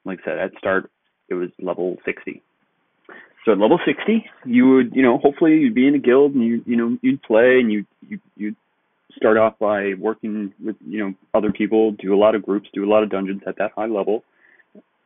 Like 0.04 0.20
I 0.22 0.24
said, 0.24 0.38
at 0.38 0.58
start, 0.58 0.90
it 1.28 1.34
was 1.34 1.50
level 1.60 1.98
60. 2.04 2.42
So 3.44 3.52
at 3.52 3.58
level 3.58 3.78
60, 3.84 4.24
you 4.44 4.68
would, 4.70 4.94
you 4.94 5.02
know, 5.02 5.18
hopefully 5.18 5.58
you'd 5.58 5.74
be 5.74 5.86
in 5.86 5.94
a 5.94 5.98
guild 5.98 6.34
and 6.34 6.44
you, 6.44 6.62
you 6.66 6.76
know, 6.76 6.96
you'd 7.02 7.22
play 7.22 7.58
and 7.60 7.70
you, 7.72 7.86
you, 8.06 8.18
you'd 8.36 8.56
start 9.16 9.36
off 9.36 9.58
by 9.58 9.94
working 9.98 10.52
with, 10.62 10.76
you 10.86 11.00
know, 11.00 11.14
other 11.34 11.52
people, 11.52 11.92
do 11.92 12.14
a 12.14 12.16
lot 12.16 12.34
of 12.34 12.42
groups, 12.42 12.68
do 12.72 12.84
a 12.84 12.90
lot 12.90 13.02
of 13.02 13.10
dungeons 13.10 13.42
at 13.46 13.56
that 13.58 13.72
high 13.74 13.86
level, 13.86 14.24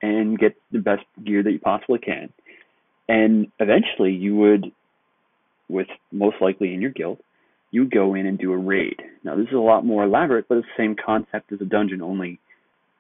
and 0.03 0.39
get 0.39 0.57
the 0.73 0.79
best 0.79 1.05
gear 1.25 1.43
that 1.43 1.53
you 1.53 1.61
possibly 1.61 1.99
can. 1.99 2.33
And 3.09 3.49
eventually 3.59 4.13
you 4.13 4.37
would, 4.37 4.73
with 5.69 5.87
most 6.13 6.37
likely 6.41 6.75
in 6.75 6.81
your 6.81 6.91
guild, 6.91 7.19
you 7.75 7.85
go 7.87 8.15
in 8.15 8.25
and 8.25 8.39
do 8.39 8.53
a 8.53 8.57
raid. 8.57 9.03
Now 9.25 9.35
this 9.35 9.49
is 9.49 9.55
a 9.55 9.59
lot 9.59 9.85
more 9.85 10.05
elaborate, 10.05 10.49
but 10.49 10.59
it's 10.59 10.69
the 10.77 10.83
same 10.83 10.95
concept 10.95 11.51
as 11.51 11.61
a 11.61 11.65
dungeon, 11.65 12.03
only 12.03 12.39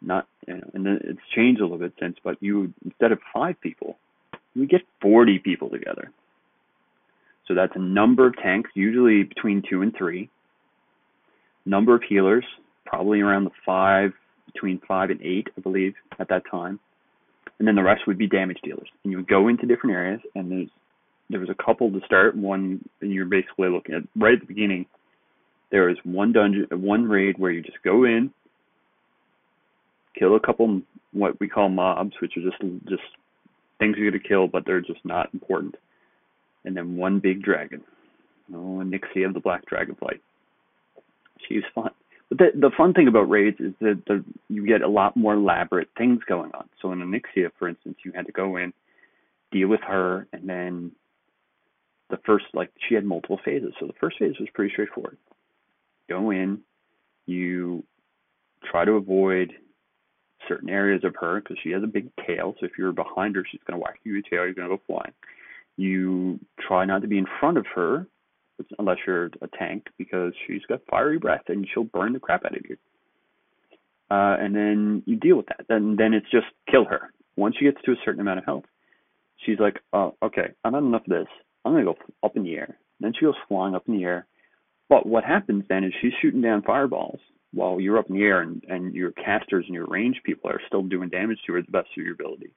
not, 0.02 0.26
you 0.48 0.54
know, 0.54 0.70
and 0.74 0.86
it's 0.86 1.20
changed 1.34 1.60
a 1.60 1.64
little 1.64 1.78
bit 1.78 1.92
since. 2.00 2.16
But 2.24 2.38
you 2.40 2.74
instead 2.84 3.12
of 3.12 3.20
five 3.32 3.54
people, 3.60 3.96
you 4.52 4.66
get 4.66 4.80
forty 5.00 5.38
people 5.38 5.70
together. 5.70 6.10
So 7.46 7.54
that's 7.54 7.76
a 7.76 7.78
number 7.78 8.26
of 8.26 8.34
tanks, 8.42 8.70
usually 8.74 9.22
between 9.22 9.62
two 9.70 9.82
and 9.82 9.94
three. 9.96 10.28
Number 11.64 11.94
of 11.94 12.02
healers, 12.08 12.44
probably 12.84 13.20
around 13.20 13.44
the 13.44 13.50
five, 13.64 14.10
between 14.52 14.80
five 14.88 15.10
and 15.10 15.22
eight, 15.22 15.46
I 15.56 15.60
believe, 15.60 15.94
at 16.18 16.28
that 16.30 16.42
time. 16.50 16.80
And 17.60 17.68
then 17.68 17.76
the 17.76 17.82
rest 17.84 18.08
would 18.08 18.18
be 18.18 18.26
damage 18.26 18.58
dealers. 18.64 18.88
And 19.04 19.12
you 19.12 19.18
would 19.18 19.28
go 19.28 19.46
into 19.46 19.66
different 19.66 19.94
areas, 19.94 20.20
and 20.34 20.50
there's 20.50 20.68
there 21.30 21.40
was 21.40 21.50
a 21.50 21.62
couple 21.62 21.90
to 21.90 22.00
start. 22.04 22.36
One, 22.36 22.86
and 23.00 23.12
you're 23.12 23.26
basically 23.26 23.68
looking 23.68 23.94
at 23.94 24.02
right 24.16 24.34
at 24.34 24.40
the 24.40 24.46
beginning. 24.46 24.86
There 25.70 25.88
was 25.88 25.96
one 26.04 26.32
dungeon, 26.32 26.66
one 26.70 27.08
raid 27.08 27.36
where 27.38 27.50
you 27.50 27.62
just 27.62 27.82
go 27.82 28.04
in, 28.04 28.30
kill 30.18 30.36
a 30.36 30.40
couple 30.40 30.82
what 31.12 31.38
we 31.40 31.48
call 31.48 31.68
mobs, 31.68 32.14
which 32.20 32.36
are 32.36 32.42
just 32.42 32.60
just 32.88 33.02
things 33.78 33.96
you're 33.96 34.10
gonna 34.10 34.22
kill, 34.22 34.46
but 34.46 34.64
they're 34.66 34.80
just 34.80 35.04
not 35.04 35.32
important. 35.32 35.76
And 36.64 36.76
then 36.76 36.96
one 36.96 37.20
big 37.20 37.42
dragon. 37.42 37.82
Oh, 38.52 38.82
Nixia 38.84 39.26
of 39.26 39.34
the 39.34 39.40
Black 39.40 39.62
Dragonflight. 39.66 40.20
She's 41.48 41.62
fun. 41.74 41.90
But 42.28 42.38
the 42.38 42.46
the 42.54 42.70
fun 42.76 42.92
thing 42.92 43.08
about 43.08 43.30
raids 43.30 43.58
is 43.60 43.72
that 43.80 44.02
the, 44.06 44.24
you 44.48 44.66
get 44.66 44.82
a 44.82 44.88
lot 44.88 45.16
more 45.16 45.34
elaborate 45.34 45.88
things 45.96 46.20
going 46.26 46.52
on. 46.52 46.68
So 46.80 46.92
in 46.92 47.00
Onyxia, 47.00 47.50
for 47.58 47.68
instance, 47.68 47.96
you 48.04 48.12
had 48.14 48.26
to 48.26 48.32
go 48.32 48.56
in, 48.56 48.72
deal 49.52 49.68
with 49.68 49.80
her, 49.86 50.26
and 50.32 50.48
then 50.48 50.92
the 52.14 52.20
first 52.24 52.44
like 52.54 52.70
she 52.88 52.94
had 52.94 53.04
multiple 53.04 53.40
phases. 53.44 53.72
So 53.80 53.86
the 53.86 53.92
first 54.00 54.18
phase 54.18 54.34
was 54.38 54.48
pretty 54.54 54.72
straightforward. 54.72 55.18
Go 56.08 56.30
in, 56.30 56.60
you 57.26 57.84
try 58.70 58.84
to 58.84 58.92
avoid 58.92 59.52
certain 60.48 60.68
areas 60.68 61.02
of 61.04 61.14
her 61.20 61.40
because 61.40 61.56
she 61.62 61.70
has 61.70 61.82
a 61.82 61.86
big 61.88 62.10
tail. 62.26 62.54
So 62.60 62.66
if 62.66 62.72
you're 62.78 62.92
behind 62.92 63.34
her, 63.36 63.44
she's 63.50 63.60
going 63.66 63.78
to 63.78 63.82
whack 63.82 64.00
you 64.04 64.14
with 64.14 64.24
your 64.30 64.40
tail. 64.40 64.46
You're 64.46 64.54
going 64.54 64.68
to 64.68 64.76
go 64.76 64.82
flying. 64.86 65.12
You 65.76 66.38
try 66.60 66.84
not 66.84 67.02
to 67.02 67.08
be 67.08 67.18
in 67.18 67.26
front 67.40 67.58
of 67.58 67.66
her 67.74 68.06
unless 68.78 68.98
you're 69.06 69.26
a 69.42 69.48
tank 69.58 69.86
because 69.98 70.32
she's 70.46 70.62
got 70.68 70.80
fiery 70.88 71.18
breath 71.18 71.42
and 71.48 71.66
she'll 71.72 71.84
burn 71.84 72.12
the 72.12 72.20
crap 72.20 72.44
out 72.44 72.56
of 72.56 72.62
you. 72.68 72.76
Uh, 74.10 74.36
and 74.38 74.54
then 74.54 75.02
you 75.06 75.16
deal 75.16 75.36
with 75.36 75.46
that. 75.46 75.66
Then 75.68 75.96
then 75.96 76.12
it's 76.12 76.30
just 76.30 76.46
kill 76.70 76.84
her. 76.84 77.12
Once 77.36 77.56
she 77.58 77.64
gets 77.64 77.78
to 77.84 77.92
a 77.92 77.96
certain 78.04 78.20
amount 78.20 78.38
of 78.38 78.44
health, 78.44 78.64
she's 79.44 79.58
like, 79.58 79.80
oh, 79.92 80.14
okay, 80.22 80.52
I'm 80.62 80.72
not 80.72 80.82
enough 80.82 81.02
of 81.02 81.10
this. 81.10 81.26
I'm 81.64 81.72
gonna 81.72 81.84
go 81.84 81.96
up 82.22 82.36
in 82.36 82.44
the 82.44 82.54
air. 82.54 82.78
Then 83.00 83.12
she 83.18 83.24
goes 83.24 83.34
flying 83.48 83.74
up 83.74 83.88
in 83.88 83.96
the 83.96 84.04
air. 84.04 84.26
But 84.88 85.06
what 85.06 85.24
happens 85.24 85.64
then 85.68 85.84
is 85.84 85.92
she's 86.00 86.12
shooting 86.20 86.42
down 86.42 86.62
fireballs 86.62 87.20
while 87.52 87.80
you're 87.80 87.98
up 87.98 88.10
in 88.10 88.16
the 88.16 88.22
air, 88.22 88.40
and 88.40 88.62
and 88.68 88.94
your 88.94 89.12
casters 89.12 89.64
and 89.66 89.74
your 89.74 89.86
range 89.86 90.20
people 90.24 90.50
are 90.50 90.60
still 90.66 90.82
doing 90.82 91.08
damage 91.08 91.38
to 91.46 91.54
her 91.54 91.62
the 91.62 91.70
best 91.70 91.88
of 91.96 92.04
your 92.04 92.14
ability. 92.14 92.50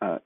Uh, 0.00 0.18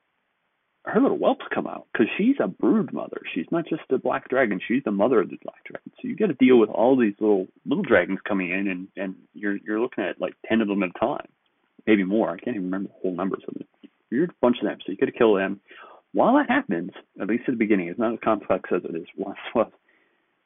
her 0.84 1.00
little 1.00 1.18
whelps 1.18 1.44
come 1.54 1.66
out 1.66 1.86
because 1.92 2.08
she's 2.16 2.36
a 2.42 2.48
brood 2.48 2.92
mother. 2.92 3.20
She's 3.34 3.46
not 3.50 3.66
just 3.68 3.82
a 3.90 3.98
black 3.98 4.28
dragon; 4.28 4.60
she's 4.66 4.82
the 4.84 4.90
mother 4.90 5.20
of 5.20 5.28
the 5.28 5.38
black 5.42 5.62
dragon. 5.64 5.92
So 6.00 6.08
you 6.08 6.16
got 6.16 6.28
to 6.28 6.34
deal 6.34 6.58
with 6.58 6.70
all 6.70 6.96
these 6.96 7.14
little 7.20 7.46
little 7.66 7.84
dragons 7.84 8.18
coming 8.26 8.50
in, 8.50 8.68
and 8.68 8.88
and 8.96 9.14
you're 9.34 9.56
you're 9.56 9.80
looking 9.80 10.04
at 10.04 10.20
like 10.20 10.34
ten 10.46 10.60
of 10.60 10.68
them 10.68 10.82
at 10.82 10.90
a 10.90 10.98
time, 10.98 11.28
maybe 11.86 12.04
more. 12.04 12.30
I 12.30 12.38
can't 12.38 12.56
even 12.56 12.64
remember 12.64 12.88
the 12.88 13.00
whole 13.02 13.14
numbers 13.14 13.42
of 13.46 13.54
them. 13.54 13.64
You're 14.10 14.24
a 14.24 14.28
bunch 14.40 14.56
of 14.60 14.66
them, 14.66 14.78
so 14.84 14.90
you 14.90 14.98
got 14.98 15.06
to 15.06 15.12
kill 15.12 15.34
them. 15.34 15.60
While 16.12 16.34
that 16.34 16.50
happens, 16.50 16.90
at 17.20 17.28
least 17.28 17.44
at 17.46 17.52
the 17.52 17.58
beginning, 17.58 17.88
it's 17.88 17.98
not 17.98 18.12
as 18.12 18.18
complex 18.22 18.70
as 18.74 18.82
it 18.84 18.96
is 18.96 19.06
once 19.16 19.38
was. 19.54 19.70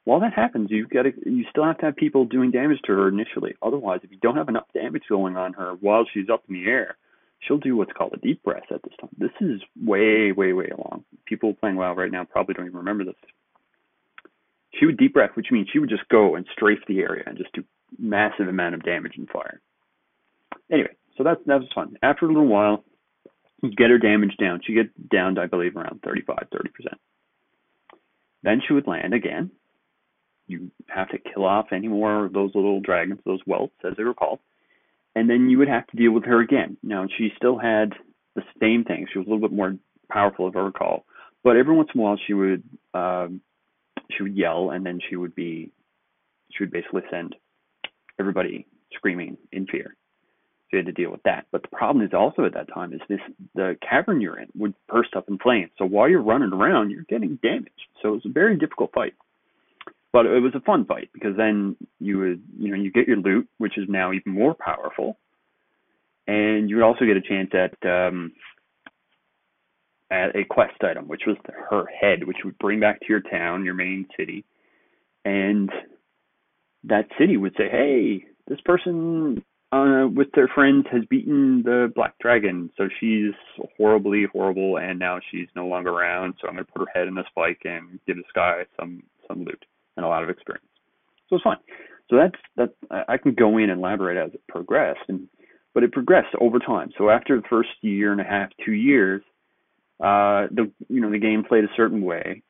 While 0.03 0.19
that 0.19 0.33
happens, 0.33 0.69
you've 0.69 0.89
got 0.89 1.05
you 1.05 1.45
still 1.49 1.65
have 1.65 1.79
to 1.79 1.87
have 1.87 1.95
people 1.95 2.25
doing 2.25 2.51
damage 2.51 2.79
to 2.85 2.91
her 2.91 3.07
initially. 3.07 3.55
Otherwise, 3.63 4.01
if 4.03 4.11
you 4.11 4.17
don't 4.21 4.37
have 4.37 4.49
enough 4.49 4.67
damage 4.71 5.03
going 5.09 5.35
on 5.35 5.53
her 5.53 5.73
while 5.81 6.05
she's 6.13 6.29
up 6.29 6.43
in 6.47 6.53
the 6.53 6.69
air, 6.69 6.95
she'll 7.39 7.57
do 7.57 7.75
what's 7.75 7.91
called 7.91 8.13
a 8.13 8.17
deep 8.17 8.43
breath 8.43 8.71
at 8.71 8.83
this 8.83 8.93
time. 9.01 9.09
This 9.17 9.31
is 9.41 9.61
way, 9.83 10.31
way, 10.31 10.53
way 10.53 10.67
along. 10.67 11.05
People 11.25 11.55
playing 11.55 11.75
WoW 11.75 11.95
right 11.95 12.11
now 12.11 12.23
probably 12.23 12.53
don't 12.53 12.67
even 12.67 12.77
remember 12.77 13.03
this. 13.03 13.15
She 14.79 14.85
would 14.85 14.97
deep 14.97 15.13
breath, 15.13 15.31
which 15.33 15.51
means 15.51 15.69
she 15.71 15.79
would 15.79 15.89
just 15.89 16.07
go 16.09 16.35
and 16.35 16.45
strafe 16.51 16.85
the 16.87 16.99
area 16.99 17.23
and 17.25 17.37
just 17.37 17.53
do 17.53 17.63
massive 17.97 18.47
amount 18.47 18.75
of 18.75 18.83
damage 18.83 19.13
and 19.17 19.27
fire. 19.29 19.59
Anyway, 20.71 20.95
so 21.17 21.23
that 21.23 21.45
that 21.47 21.59
was 21.59 21.69
fun. 21.73 21.97
After 22.03 22.25
a 22.25 22.29
little 22.29 22.47
while, 22.47 22.83
get 23.69 23.89
her 23.89 23.97
damage 23.97 24.35
down. 24.39 24.61
She 24.63 24.73
get 24.73 25.09
down, 25.09 25.37
I 25.37 25.47
believe, 25.47 25.75
around 25.75 26.01
35, 26.03 26.47
30 26.51 26.69
percent. 26.69 27.01
Then 28.43 28.61
she 28.65 28.73
would 28.73 28.87
land 28.87 29.13
again. 29.13 29.51
You 30.47 30.69
have 30.87 31.09
to 31.09 31.17
kill 31.17 31.45
off 31.45 31.67
any 31.71 31.87
more 31.87 32.25
of 32.25 32.33
those 32.33 32.51
little 32.53 32.79
dragons, 32.79 33.19
those 33.25 33.41
whelps, 33.45 33.73
as 33.83 33.97
they 33.97 34.03
were 34.03 34.13
called 34.13 34.39
and 35.15 35.29
then 35.29 35.49
you 35.49 35.57
would 35.57 35.69
have 35.69 35.87
to 35.87 35.97
deal 35.97 36.11
with 36.11 36.25
her 36.25 36.41
again. 36.41 36.77
Now 36.83 37.07
she 37.17 37.31
still 37.37 37.57
had 37.57 37.93
the 38.35 38.43
same 38.59 38.83
thing. 38.83 39.07
She 39.11 39.17
was 39.17 39.27
a 39.27 39.29
little 39.29 39.47
bit 39.47 39.55
more 39.55 39.75
powerful, 40.11 40.47
if 40.47 40.55
I 40.55 40.59
recall. 40.59 41.05
But 41.43 41.55
every 41.55 41.73
once 41.75 41.89
in 41.93 42.01
a 42.01 42.03
while, 42.03 42.19
she 42.27 42.33
would 42.33 42.63
um, 42.93 43.41
she 44.11 44.23
would 44.23 44.35
yell, 44.35 44.71
and 44.71 44.85
then 44.85 44.99
she 45.09 45.15
would 45.15 45.33
be 45.33 45.71
she 46.51 46.63
would 46.63 46.71
basically 46.71 47.03
send 47.09 47.35
everybody 48.19 48.67
screaming 48.93 49.37
in 49.51 49.65
fear. 49.67 49.95
Had 50.75 50.87
to 50.87 50.91
deal 50.91 51.11
with 51.11 51.23
that. 51.23 51.45
But 51.51 51.61
the 51.61 51.69
problem 51.69 52.05
is 52.05 52.13
also 52.13 52.45
at 52.45 52.53
that 52.53 52.73
time 52.73 52.93
is 52.93 52.99
this 53.07 53.19
the 53.53 53.77
cavern 53.87 54.19
you're 54.19 54.37
in 54.39 54.47
would 54.55 54.73
burst 54.89 55.15
up 55.15 55.29
in 55.29 55.37
flames. 55.37 55.71
So 55.77 55.85
while 55.85 56.09
you're 56.09 56.21
running 56.21 56.51
around, 56.51 56.89
you're 56.91 57.03
getting 57.03 57.39
damaged. 57.41 57.87
So 58.01 58.09
it 58.09 58.11
was 58.11 58.25
a 58.25 58.33
very 58.33 58.57
difficult 58.57 58.91
fight. 58.93 59.13
But 60.11 60.25
it 60.25 60.39
was 60.41 60.53
a 60.55 60.61
fun 60.61 60.85
fight 60.85 61.09
because 61.13 61.35
then 61.37 61.75
you 61.99 62.19
would, 62.19 62.43
you 62.57 62.71
know, 62.71 62.81
you 62.81 62.91
get 62.91 63.07
your 63.07 63.17
loot, 63.17 63.47
which 63.57 63.77
is 63.77 63.85
now 63.87 64.11
even 64.13 64.31
more 64.31 64.53
powerful, 64.53 65.17
and 66.27 66.69
you 66.69 66.77
would 66.77 66.85
also 66.85 67.05
get 67.05 67.17
a 67.17 67.21
chance 67.21 67.51
at 67.53 67.89
um, 67.89 68.31
at 70.09 70.35
a 70.35 70.45
quest 70.45 70.81
item, 70.83 71.07
which 71.07 71.23
was 71.27 71.35
her 71.69 71.85
head, 71.87 72.25
which 72.25 72.37
would 72.45 72.57
bring 72.59 72.79
back 72.79 72.99
to 73.01 73.07
your 73.09 73.21
town, 73.21 73.65
your 73.65 73.73
main 73.73 74.07
city, 74.17 74.45
and 75.25 75.69
that 76.85 77.07
city 77.19 77.35
would 77.35 77.55
say, 77.57 77.67
"Hey, 77.69 78.25
this 78.47 78.61
person 78.61 79.43
uh, 79.75 80.07
with 80.07 80.27
their 80.33 80.47
friends 80.47 80.85
has 80.91 81.03
beaten 81.09 81.63
the 81.63 81.91
black 81.95 82.17
dragon, 82.19 82.69
so 82.77 82.87
she's 82.99 83.33
horribly 83.77 84.25
horrible, 84.31 84.77
and 84.77 84.99
now 84.99 85.19
she's 85.31 85.47
no 85.55 85.67
longer 85.67 85.89
around. 85.89 86.35
So 86.41 86.47
I'm 86.47 86.55
going 86.55 86.65
to 86.65 86.71
put 86.71 86.87
her 86.87 86.99
head 86.99 87.07
in 87.07 87.17
a 87.17 87.23
spike 87.29 87.61
and 87.65 87.99
give 88.07 88.17
this 88.17 88.25
guy 88.33 88.65
some 88.79 89.03
some 89.27 89.39
loot." 89.43 89.65
and 89.95 90.05
a 90.05 90.09
lot 90.09 90.23
of 90.23 90.29
experience. 90.29 90.65
So 91.29 91.37
it's 91.37 91.43
fine. 91.43 91.57
So 92.09 92.17
that's 92.17 92.35
that. 92.57 93.05
I 93.09 93.17
can 93.17 93.33
go 93.33 93.57
in 93.57 93.69
and 93.69 93.79
elaborate 93.79 94.17
as 94.17 94.33
it 94.33 94.41
progressed, 94.47 94.99
and 95.07 95.27
but 95.73 95.83
it 95.83 95.91
progressed 95.91 96.35
over 96.39 96.59
time. 96.59 96.91
So 96.97 97.09
after 97.09 97.35
the 97.37 97.47
first 97.49 97.69
year 97.81 98.11
and 98.11 98.21
a 98.21 98.23
half, 98.23 98.49
two 98.63 98.73
years, 98.73 99.21
uh, 99.99 100.47
the 100.51 100.71
you 100.87 101.01
know 101.01 101.11
the 101.11 101.19
game 101.19 101.43
played 101.43 101.63
a 101.63 101.75
certain 101.75 102.03
way. 102.03 102.43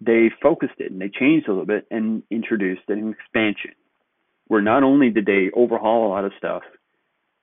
They 0.00 0.30
focused 0.42 0.74
it 0.78 0.92
and 0.92 1.00
they 1.00 1.08
changed 1.08 1.48
a 1.48 1.50
little 1.50 1.66
bit 1.66 1.86
and 1.90 2.22
introduced 2.30 2.82
an 2.88 3.14
expansion, 3.18 3.72
where 4.48 4.62
not 4.62 4.82
only 4.82 5.10
did 5.10 5.26
they 5.26 5.50
overhaul 5.54 6.06
a 6.06 6.10
lot 6.10 6.24
of 6.24 6.32
stuff, 6.38 6.62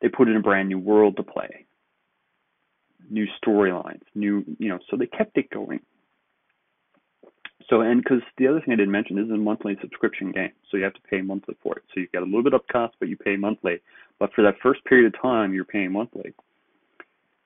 they 0.02 0.10
put 0.10 0.28
in 0.28 0.36
a 0.36 0.42
brand 0.42 0.70
new 0.70 0.80
world 0.80 1.16
to 1.18 1.24
play, 1.24 1.66
new 3.10 3.26
storylines, 3.42 4.02
new 4.16 4.44
you 4.60 4.70
know. 4.70 4.80
So 4.90 4.98
they 4.98 5.08
kept 5.08 5.38
it 5.38 5.50
going. 5.50 5.80
So, 7.70 7.82
and 7.82 8.04
because 8.04 8.22
the 8.38 8.48
other 8.48 8.60
thing 8.60 8.74
I 8.74 8.76
didn't 8.76 8.92
mention, 8.92 9.16
this 9.16 9.26
is 9.26 9.32
a 9.32 9.38
monthly 9.38 9.78
subscription 9.82 10.32
game, 10.32 10.52
so 10.70 10.76
you 10.76 10.84
have 10.84 10.94
to 10.96 11.02
pay 11.10 11.22
monthly 11.22 11.56
for 11.64 11.78
it. 11.78 11.84
So 11.94 12.02
you 12.02 12.08
get 12.12 12.22
a 12.22 12.26
little 12.26 12.44
bit 12.44 12.54
up 12.54 12.68
cost, 12.68 12.96
but 13.00 13.08
you 13.08 13.16
pay 13.16 13.38
monthly. 13.38 13.80
But 14.20 14.34
for 14.34 14.42
that 14.44 14.56
first 14.62 14.84
period 14.86 15.14
of 15.14 15.22
time, 15.22 15.54
you're 15.54 15.64
paying 15.64 15.94
monthly. 15.94 16.34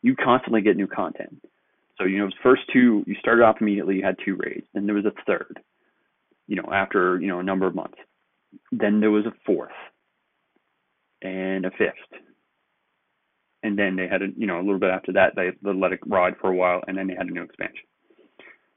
You 0.02 0.16
constantly 0.16 0.62
get 0.62 0.76
new 0.76 0.88
content. 0.88 1.44
So 1.98 2.06
you 2.06 2.20
know, 2.20 2.30
first 2.44 2.64
two, 2.72 3.04
you 3.06 3.16
started 3.20 3.44
off 3.44 3.58
immediately. 3.62 3.98
You 3.98 4.04
had 4.04 4.18
two 4.24 4.36
raids, 4.36 4.66
then 4.74 4.86
there 4.86 4.96
was 4.96 5.06
a 5.06 5.14
third. 5.26 5.60
You 6.48 6.56
know, 6.56 6.72
after 6.74 7.20
you 7.20 7.28
know 7.28 7.40
a 7.40 7.44
number 7.44 7.68
of 7.68 7.76
months, 7.76 7.98
then 8.72 9.00
there 9.00 9.12
was 9.12 9.26
a 9.26 9.34
fourth, 9.46 9.72
and 11.22 11.66
a 11.66 11.72
fifth, 11.72 12.22
and 13.64 13.78
then 13.78 13.96
they 13.96 14.08
had 14.08 14.22
a 14.22 14.28
you 14.36 14.48
know 14.48 14.58
a 14.58 14.64
little 14.64 14.80
bit 14.80 14.92
after 14.92 15.14
that 15.14 15.36
they, 15.36 15.52
they 15.62 15.74
let 15.74 15.94
it 15.94 16.00
ride 16.06 16.36
for 16.40 16.50
a 16.50 16.56
while, 16.56 16.82
and 16.88 16.98
then 16.98 17.08
they 17.08 17.16
had 17.16 17.28
a 17.28 17.32
new 17.32 17.44
expansion. 17.44 17.86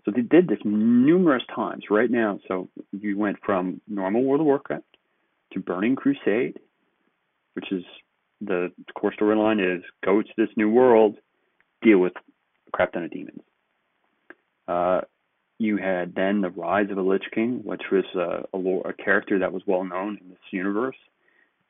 So 0.05 0.11
they 0.11 0.23
did 0.23 0.49
this 0.49 0.59
numerous 0.65 1.43
times 1.55 1.85
right 1.91 2.11
now. 2.11 2.41
So 2.49 2.69
you 2.93 3.19
went 3.19 3.37
from 3.45 3.81
normal 3.87 4.23
World 4.23 4.41
of 4.41 4.47
Warcraft 4.47 4.85
to 5.53 5.61
Burning 5.61 5.97
Crusade, 5.97 6.59
which 7.55 7.71
is 7.71 7.85
the 8.41 8.73
core 8.95 9.13
storyline 9.13 9.61
is 9.61 9.83
go 10.05 10.23
to 10.23 10.29
this 10.37 10.49
new 10.57 10.71
world, 10.71 11.17
deal 11.83 11.99
with 11.99 12.15
crap 12.73 12.93
ton 12.93 13.05
of 13.05 13.11
demons. 13.11 13.41
Uh, 14.67 15.03
you 15.61 15.77
had 15.77 16.15
then 16.15 16.41
the 16.41 16.51
rise 16.51 16.91
of 16.91 16.99
a 16.99 17.03
Lich 17.03 17.25
King, 17.35 17.61
which 17.65 17.83
was 17.93 18.05
a, 18.15 18.45
a, 18.55 18.59
lore, 18.59 18.89
a 18.89 18.93
character 18.95 19.39
that 19.39 19.53
was 19.53 19.63
well 19.67 19.85
known 19.85 20.19
in 20.21 20.31
this 20.31 20.39
universe, 20.51 20.97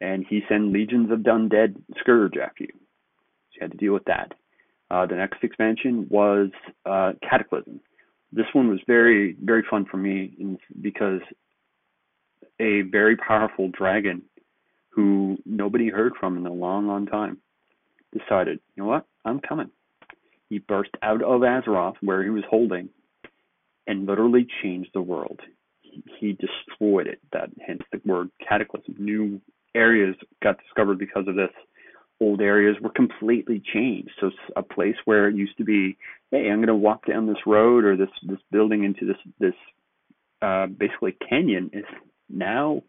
and 0.01 0.25
he 0.29 0.43
sent 0.49 0.73
legions 0.73 1.11
of 1.11 1.19
undead 1.21 1.75
scourge 1.99 2.37
after 2.37 2.65
you. 2.65 2.73
So 2.73 3.57
you 3.57 3.61
had 3.63 3.73
to 3.73 3.77
deal 3.77 3.93
with 3.93 4.05
that. 4.05 4.33
Uh, 4.91 5.07
the 5.07 5.17
next 5.17 5.43
expansion 5.43 6.07
was 6.09 6.51
uh, 6.87 7.13
Cataclysm, 7.29 7.81
this 8.33 8.47
one 8.53 8.69
was 8.69 8.81
very 8.87 9.37
very 9.43 9.65
fun 9.69 9.87
for 9.91 9.97
me 9.97 10.59
because 10.81 11.21
a 12.61 12.83
very 12.83 13.17
powerful 13.17 13.69
dragon 13.69 14.23
who 14.91 15.39
nobody 15.45 15.89
heard 15.89 16.13
from 16.19 16.37
in 16.37 16.47
a 16.47 16.53
long 16.53 16.87
long 16.87 17.07
time 17.07 17.39
decided 18.17 18.61
you 18.75 18.83
know 18.83 18.89
what 18.89 19.07
i'm 19.25 19.41
coming 19.41 19.71
he 20.49 20.59
burst 20.59 20.91
out 21.03 21.23
of 21.23 21.41
azeroth 21.41 21.97
where 22.01 22.23
he 22.23 22.31
was 22.31 22.45
holding 22.49 22.89
and 23.91 24.07
literally 24.07 24.47
changed 24.63 24.91
the 24.95 25.03
world 25.03 25.41
he, 26.19 26.33
destroyed 26.33 27.07
it 27.07 27.21
that 27.33 27.51
hence 27.67 27.83
the 27.93 28.01
word 28.05 28.31
cataclysm 28.47 28.95
new 28.99 29.41
areas 29.75 30.17
got 30.43 30.59
discovered 30.63 30.99
because 30.99 31.27
of 31.29 31.35
this 31.35 31.51
old 32.21 32.41
areas 32.41 32.77
were 32.81 32.91
completely 32.91 33.63
changed. 33.73 34.11
So 34.21 34.31
a 34.57 34.63
place 34.63 34.97
where 35.05 35.29
it 35.29 35.37
used 35.37 35.57
to 35.59 35.65
be, 35.65 35.97
hey, 36.31 36.51
I'm 36.51 36.59
going 36.59 36.67
to 36.67 36.75
walk 36.75 37.07
down 37.07 37.27
this 37.27 37.47
road 37.47 37.85
or 37.85 37.97
this 37.97 38.11
this 38.23 38.39
building 38.51 38.85
into 38.85 39.07
this 39.07 39.17
this 39.39 39.55
uh, 40.43 40.67
basically 40.67 41.17
canyon 41.29 41.71
is 41.73 41.85
now 42.29 42.83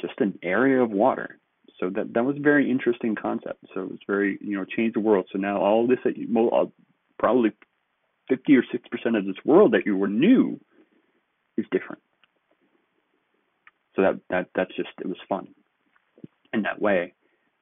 just 0.00 0.14
an 0.18 0.38
area 0.42 0.82
of 0.82 0.90
water. 0.90 1.38
So 1.78 1.90
that 1.90 2.12
that 2.14 2.24
was 2.24 2.36
a 2.36 2.40
very 2.40 2.70
interesting 2.70 3.14
concept. 3.14 3.64
So 3.74 3.82
it 3.82 3.90
was 3.90 4.00
very 4.06 4.38
you 4.40 4.56
know 4.56 4.64
changed 4.64 4.96
the 4.96 5.00
world. 5.00 5.26
So 5.32 5.38
now 5.38 5.60
all 5.60 5.86
this 5.86 5.98
that 6.04 6.16
you 6.16 6.26
probably 7.18 7.52
50 8.30 8.56
or 8.56 8.62
60 8.72 8.88
percent 8.88 9.16
of 9.16 9.26
this 9.26 9.36
world 9.44 9.72
that 9.72 9.84
you 9.84 9.96
were 9.96 10.08
new 10.08 10.58
is 11.58 11.66
different. 11.70 12.00
So 13.96 14.02
that 14.02 14.20
that 14.30 14.46
that's 14.54 14.74
just 14.76 14.88
it 15.00 15.06
was 15.06 15.18
fun 15.28 15.48
in 16.54 16.62
that 16.62 16.80
way. 16.80 17.12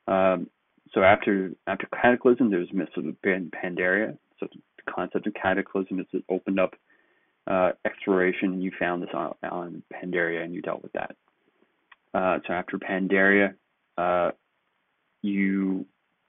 Um, 0.07 0.49
so 0.93 1.03
after 1.03 1.53
after 1.67 1.89
Cataclysm, 2.01 2.51
there 2.51 2.61
was 2.61 2.73
Mists 2.73 2.97
of 2.97 3.05
Pandaria. 3.25 4.17
So 4.39 4.47
the 4.53 4.93
concept 4.93 5.27
of 5.27 5.35
Cataclysm 5.35 5.99
is 5.99 6.07
it 6.13 6.25
opened 6.29 6.61
up 6.61 6.75
uh, 7.47 7.73
exploration. 7.85 8.61
You 8.61 8.71
found 8.79 9.03
this 9.03 9.11
on, 9.15 9.35
on 9.43 9.83
Pandaria, 9.93 10.45
and 10.45 10.55
you 10.55 10.63
dealt 10.63 10.83
with 10.83 10.93
that. 10.93 11.17
Uh, 12.15 12.39
so 12.47 12.53
after 12.53 12.79
Pandaria, 12.79 13.55
uh, 13.97 14.31
you 15.23 15.87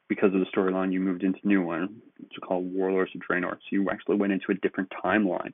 because 0.10 0.34
of 0.34 0.42
the 0.42 0.46
storyline, 0.48 0.92
you 0.92 1.00
moved 1.00 1.24
into 1.24 1.40
a 1.44 1.48
new 1.48 1.62
one, 1.62 2.02
which 2.20 2.34
called 2.42 2.74
Warlords 2.74 3.12
of 3.16 3.22
Draenor. 3.22 3.54
So 3.54 3.60
you 3.72 3.90
actually 3.90 4.18
went 4.18 4.34
into 4.34 4.52
a 4.52 4.56
different 4.56 4.92
timeline 5.04 5.54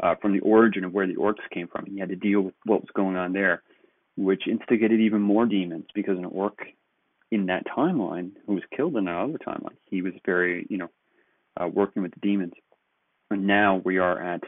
uh, 0.00 0.14
from 0.14 0.32
the 0.32 0.40
origin 0.40 0.84
of 0.84 0.92
where 0.92 1.06
the 1.06 1.16
orcs 1.16 1.48
came 1.52 1.68
from. 1.68 1.84
And 1.84 1.94
you 1.94 2.00
had 2.00 2.08
to 2.08 2.16
deal 2.16 2.40
with 2.40 2.54
what 2.64 2.80
was 2.80 2.90
going 2.94 3.16
on 3.16 3.32
there, 3.32 3.62
which 4.16 4.46
instigated 4.46 5.00
even 5.00 5.20
more 5.20 5.44
demons 5.44 5.86
because 5.94 6.16
an 6.16 6.24
orc 6.24 6.58
in 7.30 7.46
that 7.46 7.66
timeline 7.66 8.30
who 8.46 8.54
was 8.54 8.62
killed 8.74 8.96
in 8.96 9.08
another 9.08 9.38
timeline. 9.38 9.76
He 9.84 10.00
was 10.00 10.14
very, 10.24 10.66
you 10.70 10.78
know, 10.78 10.90
uh, 11.60 11.66
working 11.66 12.02
with 12.02 12.12
the 12.12 12.20
demons. 12.20 12.54
And 13.30 13.46
now 13.46 13.82
we 13.84 13.98
are 13.98 14.22
at 14.22 14.42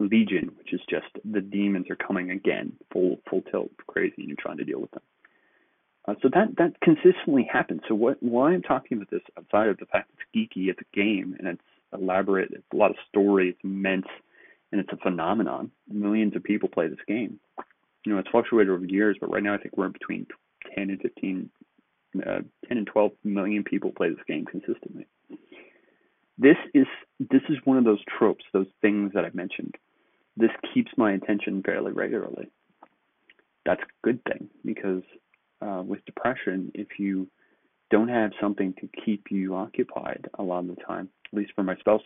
Legion, 0.00 0.52
which 0.58 0.72
is 0.72 0.80
just 0.90 1.06
the 1.24 1.40
demons 1.40 1.86
are 1.90 1.96
coming 1.96 2.30
again, 2.30 2.72
full 2.92 3.18
full 3.28 3.42
tilt, 3.42 3.70
crazy, 3.86 4.14
and 4.18 4.28
you're 4.28 4.36
trying 4.38 4.58
to 4.58 4.64
deal 4.64 4.80
with 4.80 4.90
them. 4.90 5.02
Uh, 6.08 6.14
so 6.22 6.30
that 6.32 6.56
that 6.56 6.80
consistently 6.80 7.46
happens. 7.52 7.82
So 7.86 7.94
what 7.94 8.16
why 8.22 8.52
I'm 8.52 8.62
talking 8.62 8.96
about 8.96 9.10
this 9.10 9.20
outside 9.36 9.68
of 9.68 9.76
the 9.76 9.84
fact 9.86 10.10
it's 10.14 10.24
geeky, 10.34 10.68
it's 10.68 10.80
a 10.80 10.96
game 10.96 11.36
and 11.38 11.46
it's 11.46 11.62
elaborate, 11.92 12.50
it's 12.50 12.64
a 12.72 12.76
lot 12.76 12.90
of 12.90 12.96
story, 13.08 13.50
it's 13.50 13.58
immense, 13.62 14.06
and 14.72 14.80
it's 14.80 14.92
a 14.92 14.96
phenomenon. 14.96 15.70
Millions 15.86 16.34
of 16.34 16.42
people 16.42 16.70
play 16.70 16.88
this 16.88 16.98
game. 17.06 17.38
You 18.06 18.14
know, 18.14 18.18
it's 18.18 18.30
fluctuated 18.30 18.72
over 18.72 18.86
years, 18.86 19.18
but 19.20 19.30
right 19.30 19.42
now 19.42 19.52
I 19.52 19.58
think 19.58 19.76
we're 19.76 19.86
in 19.86 19.92
between 19.92 20.26
10 20.74 20.88
and 20.90 21.00
15 21.00 21.50
uh, 22.16 22.22
10 22.22 22.44
and 22.70 22.86
12 22.86 23.12
million 23.22 23.62
people 23.62 23.92
play 23.94 24.08
this 24.08 24.24
game 24.26 24.46
consistently. 24.46 25.06
This 26.38 26.56
is 26.72 26.86
this 27.18 27.42
is 27.50 27.58
one 27.64 27.76
of 27.76 27.84
those 27.84 28.02
tropes, 28.18 28.44
those 28.54 28.66
things 28.80 29.12
that 29.12 29.26
I 29.26 29.30
mentioned. 29.34 29.74
This 30.38 30.50
keeps 30.72 30.92
my 30.96 31.12
attention 31.12 31.62
fairly 31.62 31.92
regularly. 31.92 32.48
That's 33.66 33.82
a 33.82 34.06
good 34.06 34.24
thing 34.24 34.48
because 34.64 35.02
uh, 35.60 35.82
with 35.84 36.04
depression, 36.04 36.70
if 36.74 36.98
you 36.98 37.28
don't 37.90 38.08
have 38.08 38.32
something 38.40 38.74
to 38.80 38.88
keep 39.04 39.30
you 39.30 39.54
occupied 39.54 40.28
a 40.38 40.42
lot 40.42 40.60
of 40.60 40.68
the 40.68 40.76
time, 40.86 41.08
at 41.32 41.38
least 41.38 41.52
for 41.54 41.62
myself, 41.62 42.02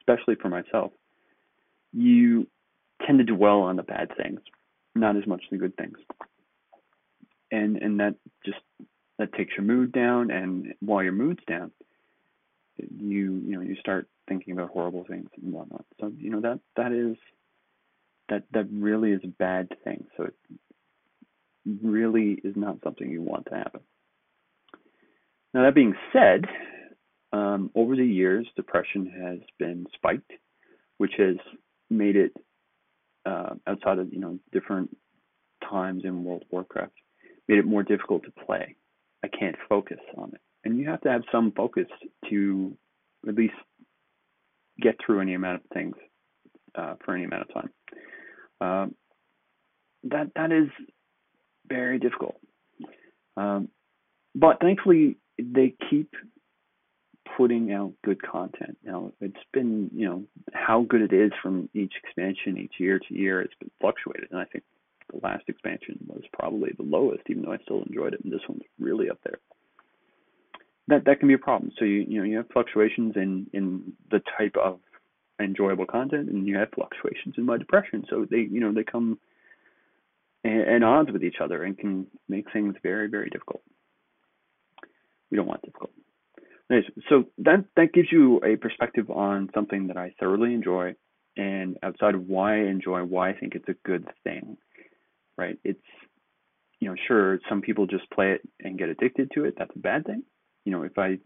especially 0.00 0.34
for 0.34 0.48
myself, 0.48 0.92
you 1.92 2.46
tend 3.06 3.18
to 3.18 3.24
dwell 3.24 3.60
on 3.60 3.76
the 3.76 3.82
bad 3.82 4.10
things, 4.16 4.40
not 4.94 5.16
as 5.16 5.26
much 5.26 5.42
the 5.50 5.56
good 5.56 5.76
things. 5.76 5.96
And 7.52 7.76
and 7.78 7.98
that 7.98 8.14
just 8.44 8.58
that 9.18 9.32
takes 9.34 9.52
your 9.56 9.64
mood 9.64 9.92
down 9.92 10.30
and 10.30 10.72
while 10.80 11.02
your 11.02 11.12
mood's 11.12 11.44
down 11.46 11.70
you 12.78 13.42
you 13.46 13.54
know 13.54 13.60
you 13.60 13.76
start 13.76 14.08
thinking 14.28 14.54
about 14.54 14.70
horrible 14.70 15.04
things 15.04 15.28
and 15.42 15.52
whatnot 15.52 15.84
so 16.00 16.10
you 16.16 16.30
know 16.30 16.40
that 16.40 16.58
that 16.76 16.90
is 16.92 17.16
that 18.30 18.44
that 18.52 18.66
really 18.72 19.12
is 19.12 19.20
a 19.24 19.28
bad 19.28 19.68
thing 19.84 20.06
so 20.16 20.28
really 21.82 22.38
is 22.44 22.54
not 22.56 22.78
something 22.82 23.10
you 23.10 23.22
want 23.22 23.46
to 23.46 23.54
happen 23.54 23.80
now 25.54 25.62
that 25.64 25.74
being 25.74 25.94
said 26.12 26.44
um, 27.32 27.70
over 27.74 27.96
the 27.96 28.04
years 28.04 28.46
depression 28.56 29.06
has 29.06 29.38
been 29.58 29.86
spiked 29.94 30.32
which 30.98 31.12
has 31.18 31.36
made 31.88 32.16
it 32.16 32.32
uh, 33.26 33.54
outside 33.66 33.98
of 33.98 34.12
you 34.12 34.20
know 34.20 34.38
different 34.52 34.96
times 35.68 36.02
in 36.04 36.24
world 36.24 36.42
of 36.42 36.48
warcraft 36.50 36.92
made 37.48 37.58
it 37.58 37.66
more 37.66 37.82
difficult 37.82 38.22
to 38.24 38.44
play 38.46 38.74
I 39.22 39.28
can't 39.28 39.56
focus 39.68 39.98
on 40.16 40.32
it. 40.34 40.40
And 40.64 40.78
you 40.78 40.88
have 40.88 41.00
to 41.02 41.10
have 41.10 41.22
some 41.32 41.52
focus 41.52 41.86
to 42.28 42.76
at 43.28 43.34
least 43.34 43.54
get 44.80 44.96
through 45.04 45.20
any 45.20 45.34
amount 45.34 45.56
of 45.56 45.70
things 45.72 45.96
uh, 46.74 46.94
for 47.04 47.14
any 47.14 47.24
amount 47.24 47.42
of 47.42 47.54
time. 47.54 47.70
Um, 48.60 48.94
that 50.04 50.30
that 50.36 50.52
is 50.52 50.68
very 51.70 51.98
difficult. 51.98 52.36
Um, 53.36 53.68
but 54.34 54.60
thankfully, 54.60 55.16
they 55.38 55.74
keep 55.88 56.12
putting 57.36 57.72
out 57.72 57.92
good 58.04 58.20
content. 58.22 58.76
Now, 58.84 59.12
it's 59.20 59.36
been 59.52 59.90
you 59.94 60.06
know 60.06 60.24
how 60.52 60.82
good 60.82 61.02
it 61.02 61.12
is 61.12 61.32
from 61.42 61.68
each 61.74 61.94
expansion, 62.02 62.58
each 62.58 62.74
year 62.78 62.98
to 62.98 63.14
year. 63.14 63.40
It's 63.40 63.54
been 63.58 63.70
fluctuated, 63.80 64.28
and 64.30 64.40
I 64.40 64.44
think 64.44 64.64
the 65.10 65.20
last 65.22 65.44
expansion 65.48 65.98
was 66.06 66.22
probably 66.32 66.70
the 66.76 66.82
lowest, 66.82 67.22
even 67.28 67.42
though 67.42 67.52
I 67.52 67.58
still 67.58 67.82
enjoyed 67.82 68.14
it, 68.14 68.20
and 68.24 68.32
this 68.32 68.40
one's 68.48 68.62
really 68.78 69.10
up 69.10 69.18
there. 69.24 69.38
That 70.88 71.04
that 71.06 71.20
can 71.20 71.28
be 71.28 71.34
a 71.34 71.38
problem. 71.38 71.72
So 71.78 71.84
you 71.84 72.04
you 72.06 72.18
know 72.18 72.24
you 72.24 72.36
have 72.38 72.50
fluctuations 72.52 73.14
in 73.16 73.46
in 73.52 73.92
the 74.10 74.20
type 74.38 74.56
of 74.56 74.80
enjoyable 75.40 75.86
content, 75.86 76.28
and 76.28 76.46
you 76.46 76.56
have 76.58 76.68
fluctuations 76.74 77.34
in 77.38 77.46
my 77.46 77.56
depression. 77.56 78.04
So 78.10 78.26
they 78.30 78.48
you 78.50 78.60
know 78.60 78.72
they 78.72 78.84
come 78.84 79.18
at 80.44 80.82
odds 80.82 81.10
with 81.12 81.22
each 81.22 81.36
other 81.42 81.62
and 81.62 81.78
can 81.78 82.06
make 82.28 82.52
things 82.52 82.74
very 82.82 83.08
very 83.08 83.30
difficult. 83.30 83.62
We 85.30 85.36
don't 85.36 85.46
want 85.46 85.62
difficult. 85.62 85.90
So 87.08 87.24
that 87.38 87.64
that 87.76 87.92
gives 87.92 88.08
you 88.12 88.40
a 88.44 88.56
perspective 88.56 89.10
on 89.10 89.50
something 89.54 89.88
that 89.88 89.96
I 89.96 90.14
thoroughly 90.20 90.54
enjoy, 90.54 90.94
and 91.36 91.78
outside 91.82 92.14
of 92.14 92.28
why 92.28 92.56
I 92.56 92.68
enjoy, 92.68 93.02
why 93.02 93.30
I 93.30 93.32
think 93.34 93.54
it's 93.54 93.68
a 93.68 93.74
good 93.84 94.06
thing 94.24 94.56
right? 95.40 95.58
It's 95.64 95.80
you 96.78 96.88
know, 96.88 96.94
sure, 97.08 97.38
some 97.48 97.60
people 97.60 97.86
just 97.86 98.10
play 98.10 98.32
it 98.32 98.40
and 98.60 98.78
get 98.78 98.88
addicted 98.88 99.30
to 99.34 99.44
it. 99.44 99.54
That's 99.58 99.74
a 99.74 99.78
bad 99.78 100.06
thing. 100.06 100.22
You 100.64 100.72
know, 100.72 100.82
if 100.82 100.96
I 100.98 101.18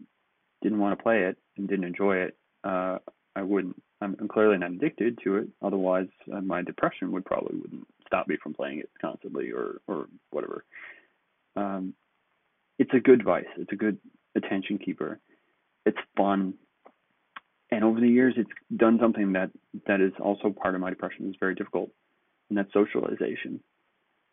didn't 0.61 0.79
want 0.79 0.97
to 0.97 1.03
play 1.03 1.23
it 1.23 1.37
and 1.55 1.67
didn't 1.67 1.85
enjoy 1.85 2.17
it, 2.17 2.37
uh, 2.63 2.97
I 3.35 3.41
wouldn't 3.41 3.81
I'm, 4.01 4.15
I'm 4.19 4.27
clearly 4.27 4.57
not 4.57 4.71
addicted 4.71 5.19
to 5.23 5.37
it. 5.37 5.47
Otherwise, 5.61 6.07
uh, 6.33 6.41
my 6.41 6.61
depression 6.61 7.11
would 7.11 7.25
probably 7.25 7.57
wouldn't 7.57 7.87
stop 8.07 8.27
me 8.27 8.37
from 8.41 8.53
playing 8.53 8.79
it 8.79 8.89
constantly 9.01 9.51
or 9.51 9.81
or 9.87 10.07
whatever. 10.31 10.63
Um, 11.55 11.93
it's 12.77 12.93
a 12.93 12.99
good 12.99 13.23
vice. 13.23 13.45
It's 13.57 13.71
a 13.71 13.77
good 13.77 13.97
attention 14.35 14.77
keeper. 14.77 15.19
It's 15.85 15.97
fun. 16.17 16.55
And 17.71 17.83
over 17.83 17.99
the 17.99 18.07
years, 18.07 18.35
it's 18.37 18.49
done 18.75 18.99
something 19.01 19.33
that 19.33 19.49
that 19.87 20.01
is 20.01 20.13
also 20.19 20.51
part 20.51 20.75
of 20.75 20.81
my 20.81 20.89
depression. 20.89 21.29
is 21.29 21.35
very 21.39 21.55
difficult, 21.55 21.89
and 22.49 22.57
that's 22.57 22.71
socialization, 22.73 23.61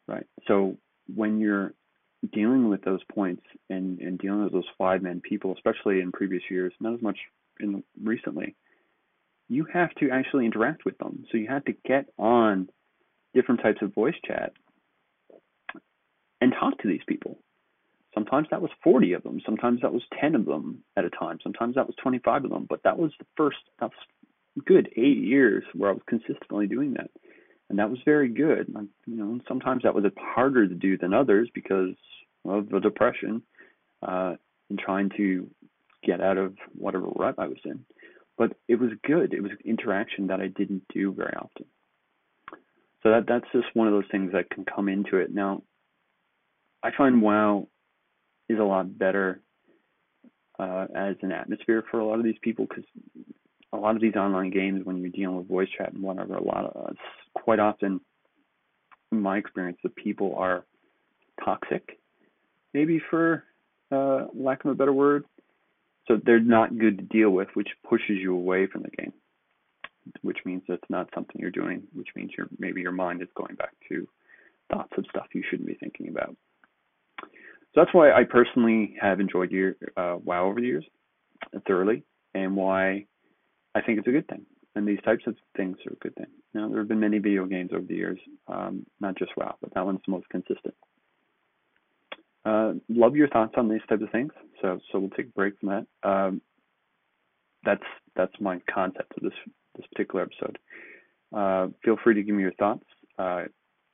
right? 0.06 0.26
So 0.48 0.76
when 1.14 1.40
you're 1.40 1.72
dealing 2.32 2.68
with 2.68 2.82
those 2.82 3.00
points 3.12 3.42
and 3.70 4.00
and 4.00 4.18
dealing 4.18 4.44
with 4.44 4.52
those 4.52 4.68
five 4.76 5.02
men 5.02 5.20
people, 5.20 5.54
especially 5.54 6.00
in 6.00 6.12
previous 6.12 6.42
years, 6.50 6.72
not 6.80 6.94
as 6.94 7.02
much 7.02 7.18
in 7.60 7.82
recently, 8.02 8.54
you 9.48 9.66
have 9.72 9.94
to 9.96 10.10
actually 10.10 10.46
interact 10.46 10.84
with 10.84 10.98
them. 10.98 11.24
So 11.30 11.38
you 11.38 11.48
have 11.48 11.64
to 11.64 11.74
get 11.84 12.06
on 12.18 12.68
different 13.34 13.62
types 13.62 13.82
of 13.82 13.94
voice 13.94 14.14
chat 14.26 14.52
and 16.40 16.52
talk 16.58 16.78
to 16.78 16.88
these 16.88 17.02
people. 17.06 17.38
Sometimes 18.14 18.48
that 18.50 18.60
was 18.60 18.70
40 18.84 19.14
of 19.14 19.22
them. 19.22 19.40
Sometimes 19.46 19.80
that 19.80 19.92
was 19.92 20.02
10 20.20 20.34
of 20.34 20.44
them 20.44 20.82
at 20.96 21.04
a 21.04 21.10
time. 21.10 21.38
Sometimes 21.42 21.76
that 21.76 21.86
was 21.86 21.96
25 22.02 22.44
of 22.44 22.50
them. 22.50 22.66
But 22.68 22.82
that 22.82 22.98
was 22.98 23.12
the 23.18 23.24
first, 23.36 23.58
that 23.80 23.90
was 23.90 24.64
good 24.66 24.90
eight 24.96 25.18
years 25.18 25.64
where 25.74 25.90
I 25.90 25.94
was 25.94 26.02
consistently 26.06 26.66
doing 26.66 26.94
that. 26.94 27.10
And 27.70 27.78
that 27.78 27.88
was 27.88 28.00
very 28.04 28.28
good. 28.28 28.70
I, 28.76 28.80
You 29.06 29.16
know, 29.16 29.40
sometimes 29.48 29.84
that 29.84 29.94
was 29.94 30.04
harder 30.18 30.68
to 30.68 30.74
do 30.74 30.98
than 30.98 31.14
others 31.14 31.48
because 31.54 31.94
of 32.44 32.68
the 32.68 32.80
depression 32.80 33.42
uh, 34.06 34.34
and 34.68 34.78
trying 34.78 35.10
to 35.16 35.48
get 36.04 36.20
out 36.20 36.36
of 36.36 36.54
whatever 36.76 37.06
rut 37.06 37.36
I 37.38 37.46
was 37.46 37.60
in. 37.64 37.84
But 38.36 38.56
it 38.68 38.78
was 38.80 38.90
good. 39.06 39.32
It 39.32 39.42
was 39.42 39.52
interaction 39.64 40.26
that 40.26 40.40
I 40.40 40.48
didn't 40.48 40.82
do 40.92 41.12
very 41.12 41.34
often. 41.34 41.66
So 43.02 43.10
that 43.10 43.26
that's 43.26 43.46
just 43.52 43.74
one 43.74 43.88
of 43.88 43.92
those 43.92 44.10
things 44.10 44.32
that 44.32 44.50
can 44.50 44.64
come 44.64 44.88
into 44.88 45.16
it. 45.16 45.34
Now, 45.34 45.62
I 46.82 46.90
find 46.96 47.22
WoW 47.22 47.68
is 48.48 48.58
a 48.58 48.64
lot 48.64 48.98
better 48.98 49.40
uh, 50.58 50.86
as 50.94 51.16
an 51.22 51.32
atmosphere 51.32 51.84
for 51.90 52.00
a 52.00 52.06
lot 52.06 52.18
of 52.18 52.24
these 52.24 52.38
people 52.42 52.66
because 52.68 52.84
a 53.72 53.76
lot 53.76 53.96
of 53.96 54.02
these 54.02 54.14
online 54.14 54.50
games, 54.50 54.84
when 54.84 54.98
you're 54.98 55.10
dealing 55.10 55.36
with 55.36 55.48
voice 55.48 55.68
chat 55.76 55.92
and 55.92 56.02
whatever, 56.02 56.34
a 56.34 56.42
lot 56.42 56.66
of 56.66 56.88
uh, 56.90 56.92
quite 57.34 57.58
often, 57.58 58.00
in 59.10 59.20
my 59.20 59.38
experience, 59.38 59.78
the 59.82 59.88
people 59.88 60.34
are 60.36 60.64
toxic, 61.44 61.98
maybe 62.74 63.00
for 63.10 63.44
uh, 63.90 64.26
lack 64.34 64.64
of 64.64 64.70
a 64.70 64.74
better 64.74 64.92
word. 64.92 65.24
So 66.08 66.20
they're 66.24 66.40
not 66.40 66.78
good 66.78 66.98
to 66.98 67.04
deal 67.04 67.30
with, 67.30 67.48
which 67.54 67.68
pushes 67.88 68.18
you 68.18 68.34
away 68.34 68.66
from 68.66 68.82
the 68.82 68.90
game, 68.90 69.12
which 70.22 70.38
means 70.44 70.62
that's 70.68 70.88
not 70.88 71.08
something 71.14 71.36
you're 71.40 71.50
doing, 71.50 71.82
which 71.92 72.08
means 72.16 72.32
your 72.36 72.48
maybe 72.58 72.80
your 72.80 72.92
mind 72.92 73.22
is 73.22 73.28
going 73.34 73.54
back 73.56 73.72
to 73.88 74.06
thoughts 74.72 74.92
of 74.96 75.04
stuff 75.10 75.26
you 75.34 75.42
shouldn't 75.48 75.68
be 75.68 75.74
thinking 75.74 76.08
about. 76.08 76.36
So 77.20 77.80
that's 77.80 77.94
why 77.94 78.12
I 78.12 78.24
personally 78.24 78.96
have 79.00 79.20
enjoyed 79.20 79.50
your 79.50 79.74
uh, 79.96 80.16
WoW 80.22 80.46
over 80.46 80.60
the 80.60 80.66
years 80.66 80.84
thoroughly, 81.66 82.04
and 82.34 82.56
why 82.56 83.06
I 83.74 83.80
think 83.80 83.98
it's 83.98 84.08
a 84.08 84.12
good 84.12 84.28
thing. 84.28 84.44
And 84.74 84.88
these 84.88 85.00
types 85.04 85.24
of 85.26 85.36
things 85.56 85.76
are 85.86 85.92
a 85.92 85.96
good 85.96 86.14
thing. 86.14 86.26
Now 86.54 86.68
there 86.68 86.78
have 86.78 86.88
been 86.88 87.00
many 87.00 87.18
video 87.18 87.46
games 87.46 87.70
over 87.72 87.84
the 87.84 87.94
years, 87.94 88.18
um, 88.48 88.86
not 89.00 89.16
just 89.16 89.36
WoW, 89.36 89.56
but 89.60 89.74
that 89.74 89.84
one's 89.84 90.00
the 90.06 90.12
most 90.12 90.28
consistent. 90.28 90.74
Uh, 92.44 92.72
love 92.88 93.14
your 93.14 93.28
thoughts 93.28 93.54
on 93.56 93.68
these 93.68 93.80
types 93.88 94.02
of 94.02 94.10
things. 94.10 94.32
So 94.60 94.80
so 94.90 94.98
we'll 94.98 95.10
take 95.10 95.26
a 95.26 95.30
break 95.30 95.58
from 95.60 95.68
that. 95.70 96.08
Um, 96.08 96.42
that's 97.64 97.82
that's 98.16 98.32
my 98.40 98.60
concept 98.72 99.12
of 99.16 99.22
this 99.22 99.32
this 99.76 99.86
particular 99.92 100.22
episode. 100.24 100.58
Uh, 101.34 101.68
feel 101.84 101.96
free 102.02 102.14
to 102.14 102.22
give 102.22 102.34
me 102.34 102.42
your 102.42 102.52
thoughts. 102.54 102.84
Uh, 103.18 103.44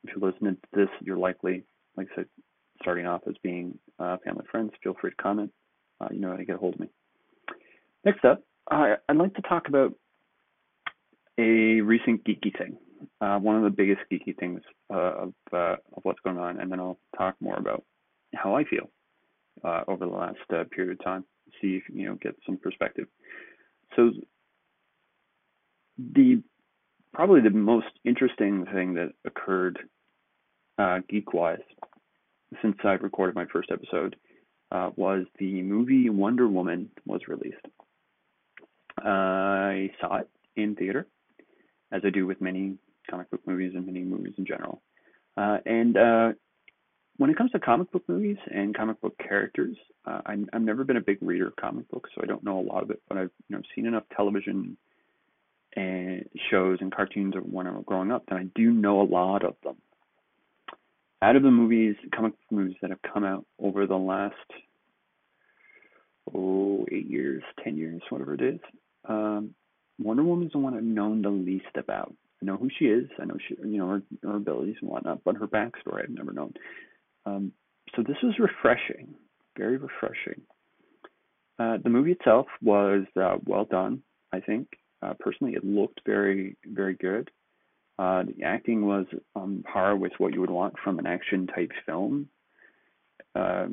if 0.04 0.14
you're 0.14 0.30
listening 0.30 0.56
to 0.56 0.68
this, 0.72 0.88
you're 1.00 1.16
likely, 1.16 1.64
like 1.96 2.08
I 2.12 2.16
said, 2.16 2.26
starting 2.82 3.06
off 3.06 3.22
as 3.28 3.34
being 3.42 3.78
uh, 3.98 4.16
family 4.24 4.44
friends, 4.50 4.72
feel 4.82 4.94
free 5.00 5.10
to 5.10 5.16
comment. 5.16 5.52
Uh, 6.00 6.08
you 6.10 6.20
know 6.20 6.30
how 6.30 6.36
to 6.36 6.44
get 6.44 6.56
a 6.56 6.58
hold 6.58 6.74
of 6.74 6.80
me. 6.80 6.88
Next 8.04 8.24
up, 8.24 8.42
I, 8.70 8.94
I'd 9.08 9.16
like 9.16 9.34
to 9.34 9.42
talk 9.42 9.68
about 9.68 9.94
a 11.38 11.80
recent 11.80 12.24
geeky 12.24 12.56
thing. 12.56 12.78
Uh, 13.20 13.38
one 13.38 13.56
of 13.56 13.62
the 13.62 13.70
biggest 13.70 14.00
geeky 14.10 14.36
things 14.36 14.60
uh, 14.92 15.26
of, 15.26 15.34
of 15.52 15.78
what's 16.02 16.20
going 16.20 16.38
on, 16.38 16.60
and 16.60 16.70
then 16.70 16.80
I'll 16.80 16.98
talk 17.16 17.36
more 17.40 17.56
about 17.56 17.84
how 18.34 18.56
I 18.56 18.64
feel 18.64 18.90
over 19.88 20.06
the 20.06 20.12
last 20.12 20.38
period 20.70 20.98
of 20.98 21.04
time. 21.04 21.24
See 21.60 21.76
if 21.76 21.82
you 21.92 22.06
know 22.06 22.16
get 22.20 22.36
some 22.46 22.56
perspective. 22.58 23.06
So 23.96 24.12
the 25.98 26.42
probably 27.12 27.40
the 27.40 27.50
most 27.50 27.86
interesting 28.04 28.66
thing 28.66 28.94
that 28.94 29.12
occurred 29.24 29.78
uh, 30.78 31.00
geek 31.08 31.32
wise 31.32 31.58
since 32.62 32.76
I 32.84 32.92
recorded 32.92 33.34
my 33.34 33.46
first 33.46 33.70
episode 33.70 34.16
uh, 34.70 34.90
was 34.96 35.26
the 35.38 35.62
movie 35.62 36.08
Wonder 36.10 36.46
Woman 36.46 36.90
was 37.06 37.22
released. 37.26 37.56
I 38.98 39.90
saw 40.00 40.18
it 40.18 40.28
in 40.56 40.74
theater, 40.74 41.06
as 41.92 42.02
I 42.04 42.10
do 42.10 42.26
with 42.26 42.40
many 42.40 42.78
comic 43.08 43.30
book 43.30 43.40
movies 43.46 43.72
and 43.74 43.86
many 43.86 44.02
movies 44.02 44.34
in 44.38 44.46
general. 44.46 44.82
Uh, 45.36 45.58
and 45.64 45.96
uh, 45.96 46.32
when 47.18 47.30
it 47.30 47.36
comes 47.36 47.50
to 47.52 47.60
comic 47.60 47.90
book 47.92 48.04
movies 48.08 48.38
and 48.52 48.76
comic 48.76 49.00
book 49.00 49.16
characters, 49.18 49.76
uh, 50.06 50.22
I, 50.24 50.36
I've 50.52 50.62
never 50.62 50.84
been 50.84 50.96
a 50.96 51.02
big 51.02 51.18
reader 51.20 51.48
of 51.48 51.56
comic 51.56 51.88
books, 51.90 52.10
so 52.14 52.22
I 52.22 52.26
don't 52.26 52.44
know 52.44 52.58
a 52.58 52.62
lot 52.62 52.82
of 52.82 52.90
it. 52.90 53.02
But 53.08 53.18
I've 53.18 53.30
you 53.48 53.56
know 53.56 53.62
seen 53.74 53.86
enough 53.86 54.04
television 54.16 54.76
and 55.76 56.24
shows 56.50 56.78
and 56.80 56.94
cartoons 56.94 57.34
when 57.42 57.66
I 57.66 57.70
was 57.70 57.84
growing 57.86 58.10
up 58.10 58.24
that 58.26 58.36
I 58.36 58.44
do 58.54 58.70
know 58.70 59.02
a 59.02 59.02
lot 59.02 59.44
of 59.44 59.54
them 59.62 59.76
out 61.20 61.36
of 61.36 61.42
the 61.42 61.50
movies, 61.50 61.96
comic 62.14 62.32
book 62.32 62.52
movies 62.58 62.76
that 62.80 62.90
have 62.90 63.02
come 63.02 63.24
out 63.24 63.44
over 63.58 63.86
the 63.86 63.96
last 63.96 64.34
oh 66.34 66.86
eight 66.92 67.08
years, 67.08 67.42
ten 67.62 67.76
years, 67.76 68.00
whatever 68.10 68.34
it 68.34 68.42
is, 68.42 68.60
um, 69.08 69.54
Wonder 70.00 70.22
is 70.44 70.52
the 70.52 70.58
one 70.58 70.74
I've 70.74 70.82
known 70.82 71.22
the 71.22 71.30
least 71.30 71.76
about. 71.76 72.14
I 72.40 72.44
know 72.44 72.56
who 72.56 72.70
she 72.78 72.84
is. 72.84 73.08
I 73.20 73.24
know 73.24 73.36
she, 73.48 73.56
you 73.56 73.78
know, 73.78 73.88
her, 73.88 74.02
her 74.22 74.36
abilities 74.36 74.76
and 74.80 74.88
whatnot, 74.88 75.24
but 75.24 75.36
her 75.36 75.48
backstory 75.48 76.04
I've 76.04 76.10
never 76.10 76.32
known. 76.32 76.54
Um, 77.26 77.52
so 77.94 78.02
this 78.02 78.16
was 78.22 78.34
refreshing, 78.38 79.14
very 79.56 79.76
refreshing. 79.76 80.42
Uh, 81.58 81.78
the 81.82 81.90
movie 81.90 82.12
itself 82.12 82.46
was 82.62 83.04
uh, 83.20 83.36
well 83.44 83.64
done. 83.64 84.02
I 84.32 84.40
think 84.40 84.68
uh, 85.02 85.14
personally, 85.18 85.54
it 85.54 85.64
looked 85.64 86.00
very, 86.06 86.56
very 86.64 86.94
good. 86.94 87.30
Uh, 87.98 88.22
the 88.24 88.44
acting 88.44 88.86
was 88.86 89.06
on 89.34 89.64
par 89.64 89.96
with 89.96 90.12
what 90.18 90.32
you 90.32 90.40
would 90.40 90.50
want 90.50 90.74
from 90.82 90.98
an 90.98 91.06
action 91.06 91.48
type 91.48 91.72
film. 91.84 92.28
Uh, 93.34 93.66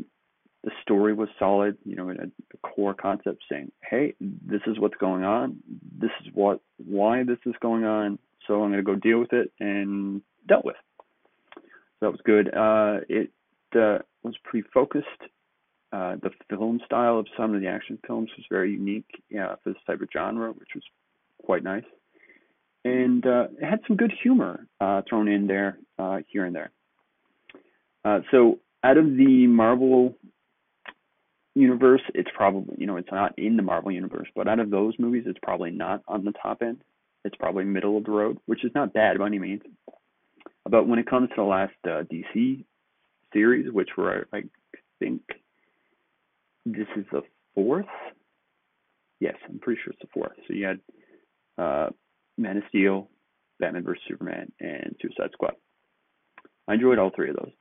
the 0.63 0.71
story 0.81 1.13
was 1.13 1.29
solid, 1.38 1.77
you 1.86 1.95
know, 1.95 2.10
a, 2.10 2.13
a 2.13 2.58
core 2.67 2.95
concept 2.95 3.43
saying, 3.49 3.71
"Hey, 3.88 4.15
this 4.19 4.62
is 4.65 4.79
what's 4.79 4.95
going 4.95 5.23
on. 5.23 5.58
This 5.99 6.10
is 6.21 6.31
what 6.34 6.60
why 6.77 7.23
this 7.23 7.38
is 7.45 7.53
going 7.62 7.86
on. 7.86 8.17
So 8.47 8.63
I'm 8.63 8.71
going 8.71 8.84
to 8.84 8.84
go 8.84 8.95
deal 8.95 9.19
with 9.19 9.34
it," 9.34 9.51
and 9.60 10.21
dealt 10.47 10.65
with. 10.65 10.75
That 12.05 12.11
was 12.11 12.21
good. 12.23 12.47
Uh, 12.53 12.99
it 13.09 13.31
uh, 13.75 13.99
was 14.23 14.35
pretty 14.43 14.67
focused. 14.73 15.07
Uh, 15.91 16.17
the 16.21 16.29
film 16.49 16.79
style 16.85 17.17
of 17.17 17.27
some 17.37 17.55
of 17.55 17.61
the 17.61 17.67
action 17.67 17.97
films 18.05 18.29
was 18.37 18.45
very 18.49 18.71
unique 18.71 19.23
yeah, 19.29 19.55
for 19.63 19.71
this 19.71 19.81
type 19.87 20.01
of 20.01 20.09
genre, 20.13 20.51
which 20.51 20.69
was 20.75 20.83
quite 21.43 21.63
nice 21.63 21.83
and 22.85 23.25
uh, 23.25 23.47
it 23.59 23.65
had 23.65 23.79
some 23.87 23.97
good 23.97 24.13
humor 24.23 24.67
uh, 24.79 25.01
thrown 25.09 25.27
in 25.27 25.47
there 25.47 25.79
uh, 25.99 26.19
here 26.27 26.45
and 26.45 26.55
there. 26.55 26.71
Uh, 28.05 28.19
so 28.31 28.59
out 28.83 28.97
of 28.97 29.17
the 29.17 29.47
Marvel 29.47 30.15
universe, 31.55 32.01
it's 32.13 32.29
probably 32.35 32.75
you 32.77 32.85
know 32.85 32.97
it's 32.97 33.11
not 33.11 33.37
in 33.37 33.57
the 33.57 33.63
Marvel 33.63 33.91
universe, 33.91 34.27
but 34.35 34.47
out 34.47 34.59
of 34.59 34.69
those 34.69 34.93
movies, 34.99 35.23
it's 35.25 35.39
probably 35.41 35.71
not 35.71 36.03
on 36.07 36.23
the 36.23 36.31
top 36.31 36.61
end. 36.61 36.77
It's 37.25 37.35
probably 37.37 37.63
middle 37.63 37.97
of 37.97 38.03
the 38.03 38.11
road, 38.11 38.37
which 38.45 38.63
is 38.63 38.71
not 38.75 38.93
bad 38.93 39.17
by 39.17 39.25
any 39.25 39.39
means. 39.39 39.63
But 40.69 40.88
when 40.88 40.99
it 40.99 41.08
comes 41.08 41.30
to 41.30 41.36
the 41.38 41.43
last 41.43 41.73
uh, 41.86 42.04
DC 42.12 42.65
series, 43.34 43.71
which 43.71 43.89
were 43.97 44.28
I 44.34 44.43
think 44.99 45.21
this 46.65 46.88
is 46.97 47.06
the 47.12 47.21
fourth. 47.54 47.86
Yes, 49.19 49.36
I'm 49.47 49.60
pretty 49.60 49.80
sure 49.84 49.93
it's 49.93 50.01
the 50.01 50.08
fourth. 50.13 50.34
So 50.47 50.54
you 50.54 50.65
had 50.65 50.80
uh, 51.58 51.89
Man 52.38 52.58
of 52.58 52.63
Steel, 52.69 53.10
Batman 53.60 53.84
vs 53.84 54.01
Superman, 54.08 54.51
and 54.60 54.95
Suicide 55.01 55.32
Squad. 55.34 55.54
I 56.67 56.73
enjoyed 56.73 56.99
all 56.99 57.12
three 57.15 57.30
of 57.30 57.36
those. 57.36 57.51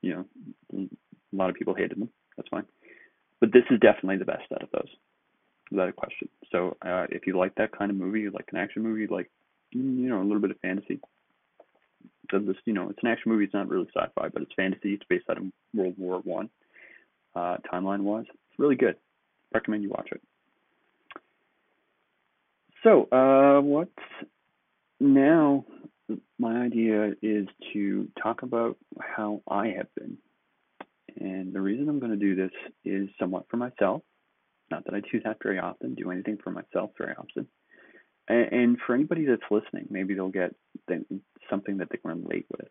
You 0.00 0.26
know, 0.72 0.84
a 1.32 1.36
lot 1.36 1.50
of 1.50 1.56
people 1.56 1.74
hated 1.74 1.98
them. 1.98 2.08
That's 2.36 2.48
fine, 2.48 2.64
but 3.40 3.52
this 3.52 3.64
is 3.70 3.80
definitely 3.80 4.18
the 4.18 4.24
best 4.24 4.44
out 4.54 4.62
of 4.62 4.70
those, 4.70 4.88
without 5.70 5.88
a 5.88 5.92
question. 5.92 6.28
So 6.52 6.76
uh, 6.82 7.06
if 7.10 7.26
you 7.26 7.36
like 7.36 7.56
that 7.56 7.76
kind 7.76 7.90
of 7.90 7.96
movie, 7.96 8.20
you 8.20 8.30
like 8.30 8.48
an 8.52 8.58
action 8.58 8.82
movie, 8.82 9.02
you 9.02 9.08
like 9.08 9.30
you 9.72 9.82
know 9.82 10.22
a 10.22 10.24
little 10.24 10.40
bit 10.40 10.52
of 10.52 10.60
fantasy. 10.60 11.00
Because 12.28 12.46
this, 12.46 12.56
you 12.64 12.74
know, 12.74 12.90
it's 12.90 12.98
an 13.02 13.08
action 13.08 13.32
movie. 13.32 13.44
It's 13.44 13.54
not 13.54 13.68
really 13.68 13.88
sci-fi, 13.94 14.28
but 14.28 14.42
it's 14.42 14.52
fantasy. 14.54 14.94
It's 14.94 15.04
based 15.08 15.24
out 15.30 15.38
of 15.38 15.44
World 15.74 15.94
War 15.96 16.20
One, 16.20 16.50
uh, 17.34 17.56
timeline-wise. 17.72 18.26
It's 18.28 18.58
really 18.58 18.76
good. 18.76 18.96
Recommend 19.54 19.82
you 19.82 19.90
watch 19.90 20.08
it. 20.12 20.20
So, 22.84 23.08
uh, 23.10 23.60
what's 23.60 23.90
now? 25.00 25.64
My 26.38 26.62
idea 26.62 27.12
is 27.20 27.46
to 27.72 28.08
talk 28.22 28.42
about 28.42 28.78
how 29.00 29.42
I 29.48 29.68
have 29.76 29.94
been. 29.94 30.16
And 31.20 31.52
the 31.52 31.60
reason 31.60 31.88
I'm 31.88 31.98
going 31.98 32.12
to 32.12 32.16
do 32.16 32.34
this 32.34 32.52
is 32.84 33.08
somewhat 33.18 33.46
for 33.50 33.56
myself. 33.56 34.02
Not 34.70 34.84
that 34.84 34.94
I 34.94 35.00
do 35.00 35.20
that 35.24 35.38
very 35.42 35.58
often, 35.58 35.94
do 35.94 36.10
anything 36.10 36.38
for 36.42 36.50
myself 36.50 36.90
very 36.96 37.14
often. 37.14 37.46
And, 38.28 38.52
and 38.52 38.78
for 38.86 38.94
anybody 38.94 39.24
that's 39.24 39.42
listening, 39.50 39.86
maybe 39.90 40.14
they'll 40.14 40.28
get 40.28 40.54
something 41.50 41.78
that 41.78 41.88
they 41.90 41.98
can 41.98 42.22
relate 42.22 42.46
with. 42.50 42.68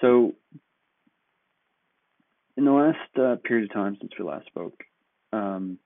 So, 0.00 0.34
in 2.56 2.64
the 2.64 2.72
last 2.72 3.18
uh, 3.18 3.36
period 3.44 3.70
of 3.70 3.74
time 3.74 3.96
since 4.00 4.12
we 4.18 4.24
last 4.24 4.46
spoke, 4.46 4.82
um, 5.32 5.78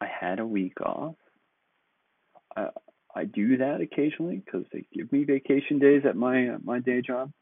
I 0.00 0.06
had 0.06 0.38
a 0.38 0.46
week 0.46 0.80
off. 0.80 1.14
I, 2.56 2.68
I 3.14 3.24
do 3.24 3.58
that 3.58 3.80
occasionally 3.80 4.42
because 4.44 4.64
they 4.72 4.84
give 4.92 5.12
me 5.12 5.24
vacation 5.24 5.78
days 5.78 6.02
at 6.08 6.16
my 6.16 6.56
my 6.64 6.80
day 6.80 7.02
job. 7.02 7.32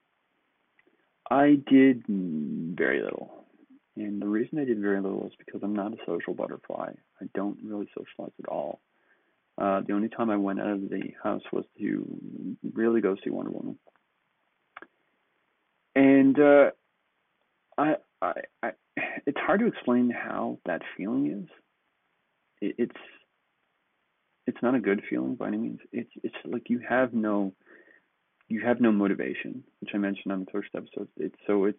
I 1.30 1.58
did 1.68 2.04
very 2.08 3.02
little, 3.02 3.44
and 3.96 4.20
the 4.20 4.26
reason 4.26 4.58
I 4.58 4.64
did 4.64 4.80
very 4.80 5.00
little 5.00 5.26
is 5.26 5.32
because 5.38 5.60
I'm 5.62 5.74
not 5.74 5.92
a 5.92 5.96
social 6.06 6.34
butterfly. 6.34 6.92
I 7.20 7.24
don't 7.34 7.58
really 7.64 7.88
socialize 7.96 8.32
at 8.42 8.48
all. 8.48 8.80
Uh, 9.60 9.82
the 9.86 9.92
only 9.92 10.08
time 10.08 10.30
I 10.30 10.36
went 10.36 10.58
out 10.58 10.70
of 10.70 10.88
the 10.88 11.12
house 11.22 11.42
was 11.52 11.66
to 11.78 12.56
really 12.72 13.02
go 13.02 13.14
see 13.22 13.28
Wonder 13.28 13.50
Woman, 13.50 13.78
and 15.94 16.40
uh, 16.40 16.70
I, 17.76 17.96
I, 18.22 18.32
I, 18.62 18.70
it's 19.26 19.38
hard 19.38 19.60
to 19.60 19.66
explain 19.66 20.10
how 20.10 20.58
that 20.64 20.80
feeling 20.96 21.42
is. 21.42 21.48
It, 22.62 22.74
it's 22.78 23.00
it's 24.46 24.62
not 24.62 24.74
a 24.74 24.80
good 24.80 25.02
feeling 25.10 25.34
by 25.34 25.48
any 25.48 25.58
means. 25.58 25.80
It's 25.92 26.10
it's 26.22 26.34
like 26.46 26.70
you 26.70 26.80
have 26.88 27.12
no 27.12 27.52
you 28.48 28.62
have 28.64 28.80
no 28.80 28.90
motivation, 28.90 29.62
which 29.80 29.90
I 29.94 29.98
mentioned 29.98 30.32
on 30.32 30.40
the 30.40 30.50
first 30.50 30.70
episode. 30.74 31.08
It's 31.18 31.36
so 31.46 31.66
it's 31.66 31.78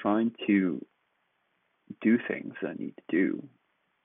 trying 0.00 0.32
to 0.46 0.84
do 2.02 2.18
things 2.28 2.52
that 2.60 2.68
I 2.68 2.74
need 2.74 2.94
to 2.96 3.02
do, 3.16 3.48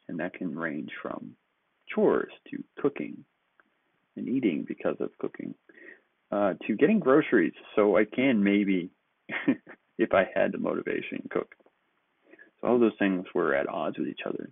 and 0.07 0.19
that 0.19 0.35
can 0.35 0.57
range 0.57 0.91
from 1.01 1.35
chores 1.93 2.31
to 2.51 2.63
cooking 2.79 3.23
and 4.15 4.27
eating 4.27 4.65
because 4.67 4.95
of 4.99 5.09
cooking 5.19 5.53
uh, 6.31 6.53
to 6.65 6.75
getting 6.75 6.99
groceries 6.99 7.53
so 7.75 7.97
I 7.97 8.05
can 8.05 8.43
maybe, 8.43 8.89
if 9.97 10.13
I 10.13 10.27
had 10.33 10.51
the 10.51 10.57
motivation, 10.57 11.27
cook. 11.29 11.53
So 12.61 12.67
all 12.67 12.79
those 12.79 12.93
things 12.97 13.25
were 13.33 13.53
at 13.55 13.69
odds 13.69 13.97
with 13.97 14.07
each 14.07 14.21
other 14.25 14.49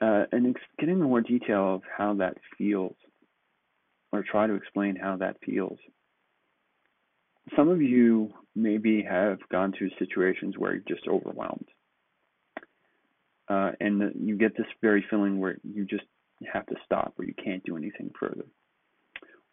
uh, 0.00 0.24
and 0.32 0.54
ex- 0.54 0.60
get 0.78 0.88
into 0.88 1.04
more 1.04 1.20
detail 1.20 1.74
of 1.74 1.82
how 1.96 2.14
that 2.14 2.36
feels, 2.56 2.94
or 4.12 4.22
try 4.22 4.46
to 4.46 4.54
explain 4.54 4.96
how 4.96 5.16
that 5.16 5.36
feels. 5.44 5.78
Some 7.56 7.68
of 7.68 7.80
you 7.80 8.32
maybe 8.54 9.02
have 9.02 9.38
gone 9.50 9.72
through 9.76 9.90
situations 9.98 10.56
where 10.56 10.74
you're 10.74 10.82
just 10.96 11.08
overwhelmed, 11.08 11.68
uh, 13.48 13.72
and 13.80 14.12
you 14.20 14.36
get 14.36 14.56
this 14.56 14.66
very 14.82 15.04
feeling 15.10 15.40
where 15.40 15.56
you 15.64 15.84
just 15.84 16.04
have 16.52 16.66
to 16.66 16.76
stop, 16.84 17.14
or 17.18 17.24
you 17.24 17.34
can't 17.34 17.64
do 17.64 17.76
anything 17.76 18.10
further. 18.18 18.44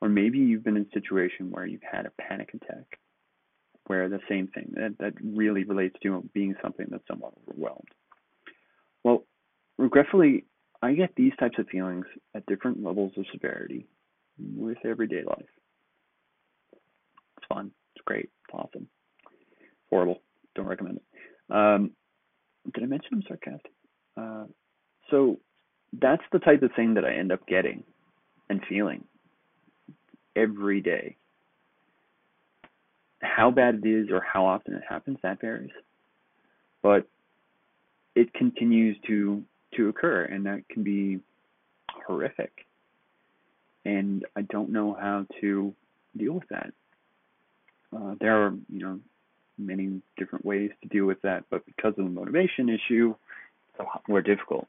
Or 0.01 0.09
maybe 0.09 0.37
you've 0.37 0.63
been 0.63 0.77
in 0.77 0.85
a 0.91 0.99
situation 0.99 1.51
where 1.51 1.65
you've 1.65 1.81
had 1.89 2.05
a 2.05 2.11
panic 2.21 2.53
attack, 2.53 2.99
where 3.87 4.09
the 4.09 4.19
same 4.29 4.47
thing 4.47 4.73
that, 4.75 4.95
that 4.99 5.13
really 5.23 5.63
relates 5.63 5.95
to 6.03 6.29
being 6.33 6.55
something 6.61 6.87
that's 6.89 7.07
somewhat 7.07 7.33
overwhelmed. 7.47 7.87
Well, 9.03 9.23
Regretfully, 9.77 10.45
I 10.81 10.93
get 10.93 11.15
these 11.15 11.33
types 11.39 11.57
of 11.59 11.67
feelings 11.67 12.05
at 12.33 12.45
different 12.45 12.83
levels 12.83 13.11
of 13.17 13.25
severity 13.31 13.87
with 14.55 14.77
everyday 14.85 15.23
life. 15.23 15.45
It's 17.37 17.47
fun. 17.49 17.71
It's 17.95 18.05
great. 18.05 18.29
It's 18.47 18.53
awesome. 18.53 18.87
Horrible. 19.89 20.21
Don't 20.55 20.67
recommend 20.67 20.97
it. 20.97 21.53
Um, 21.53 21.91
did 22.73 22.83
I 22.83 22.87
mention 22.87 23.09
I'm 23.13 23.23
sarcastic? 23.27 23.71
Uh, 24.17 24.45
so 25.11 25.39
that's 26.01 26.23
the 26.31 26.39
type 26.39 26.61
of 26.61 26.71
thing 26.75 26.93
that 26.95 27.05
I 27.05 27.13
end 27.13 27.31
up 27.31 27.45
getting 27.47 27.83
and 28.49 28.61
feeling 28.67 29.03
every 30.35 30.81
day. 30.81 31.15
How 33.21 33.51
bad 33.51 33.81
it 33.83 33.87
is 33.87 34.09
or 34.11 34.21
how 34.21 34.45
often 34.45 34.73
it 34.75 34.83
happens, 34.87 35.17
that 35.23 35.41
varies. 35.41 35.71
But 36.81 37.07
it 38.15 38.33
continues 38.33 38.97
to 39.07 39.43
to 39.75 39.89
occur, 39.89 40.23
and 40.23 40.45
that 40.45 40.67
can 40.69 40.83
be 40.83 41.19
horrific. 41.89 42.51
And 43.83 44.25
I 44.35 44.41
don't 44.43 44.69
know 44.69 44.93
how 44.99 45.25
to 45.41 45.73
deal 46.17 46.33
with 46.33 46.47
that. 46.49 46.71
Uh, 47.95 48.15
there 48.19 48.41
are, 48.41 48.53
you 48.69 48.79
know, 48.79 48.99
many 49.57 50.01
different 50.17 50.45
ways 50.45 50.71
to 50.81 50.87
deal 50.87 51.05
with 51.05 51.21
that, 51.21 51.43
but 51.49 51.65
because 51.65 51.93
of 51.97 52.05
the 52.05 52.09
motivation 52.09 52.69
issue, 52.69 53.13
it's 53.69 53.79
a 53.79 53.83
lot 53.83 54.01
more 54.07 54.21
difficult. 54.21 54.67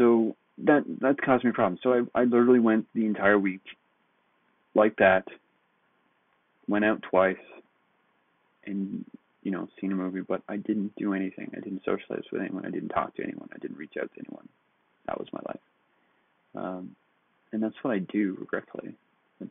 So 0.00 0.34
that 0.64 0.82
that 1.02 1.20
caused 1.20 1.44
me 1.44 1.52
problems. 1.52 1.80
So 1.82 1.92
I 1.92 2.20
I 2.20 2.24
literally 2.24 2.58
went 2.58 2.86
the 2.94 3.04
entire 3.04 3.38
week 3.38 3.60
like 4.74 4.96
that. 4.96 5.24
Went 6.68 6.86
out 6.86 7.02
twice, 7.02 7.36
and 8.64 9.04
you 9.42 9.50
know, 9.50 9.68
seen 9.78 9.92
a 9.92 9.94
movie, 9.94 10.22
but 10.22 10.42
I 10.48 10.56
didn't 10.56 10.94
do 10.96 11.12
anything. 11.12 11.50
I 11.54 11.60
didn't 11.60 11.82
socialize 11.84 12.24
with 12.32 12.40
anyone. 12.40 12.64
I 12.64 12.70
didn't 12.70 12.90
talk 12.90 13.14
to 13.16 13.22
anyone. 13.22 13.48
I 13.54 13.58
didn't 13.58 13.76
reach 13.76 13.94
out 14.00 14.10
to 14.14 14.20
anyone. 14.20 14.48
That 15.06 15.18
was 15.18 15.28
my 15.32 15.40
life. 15.46 15.60
Um, 16.54 16.96
and 17.52 17.62
that's 17.62 17.74
what 17.82 17.92
I 17.92 17.98
do, 17.98 18.36
regretfully. 18.40 18.94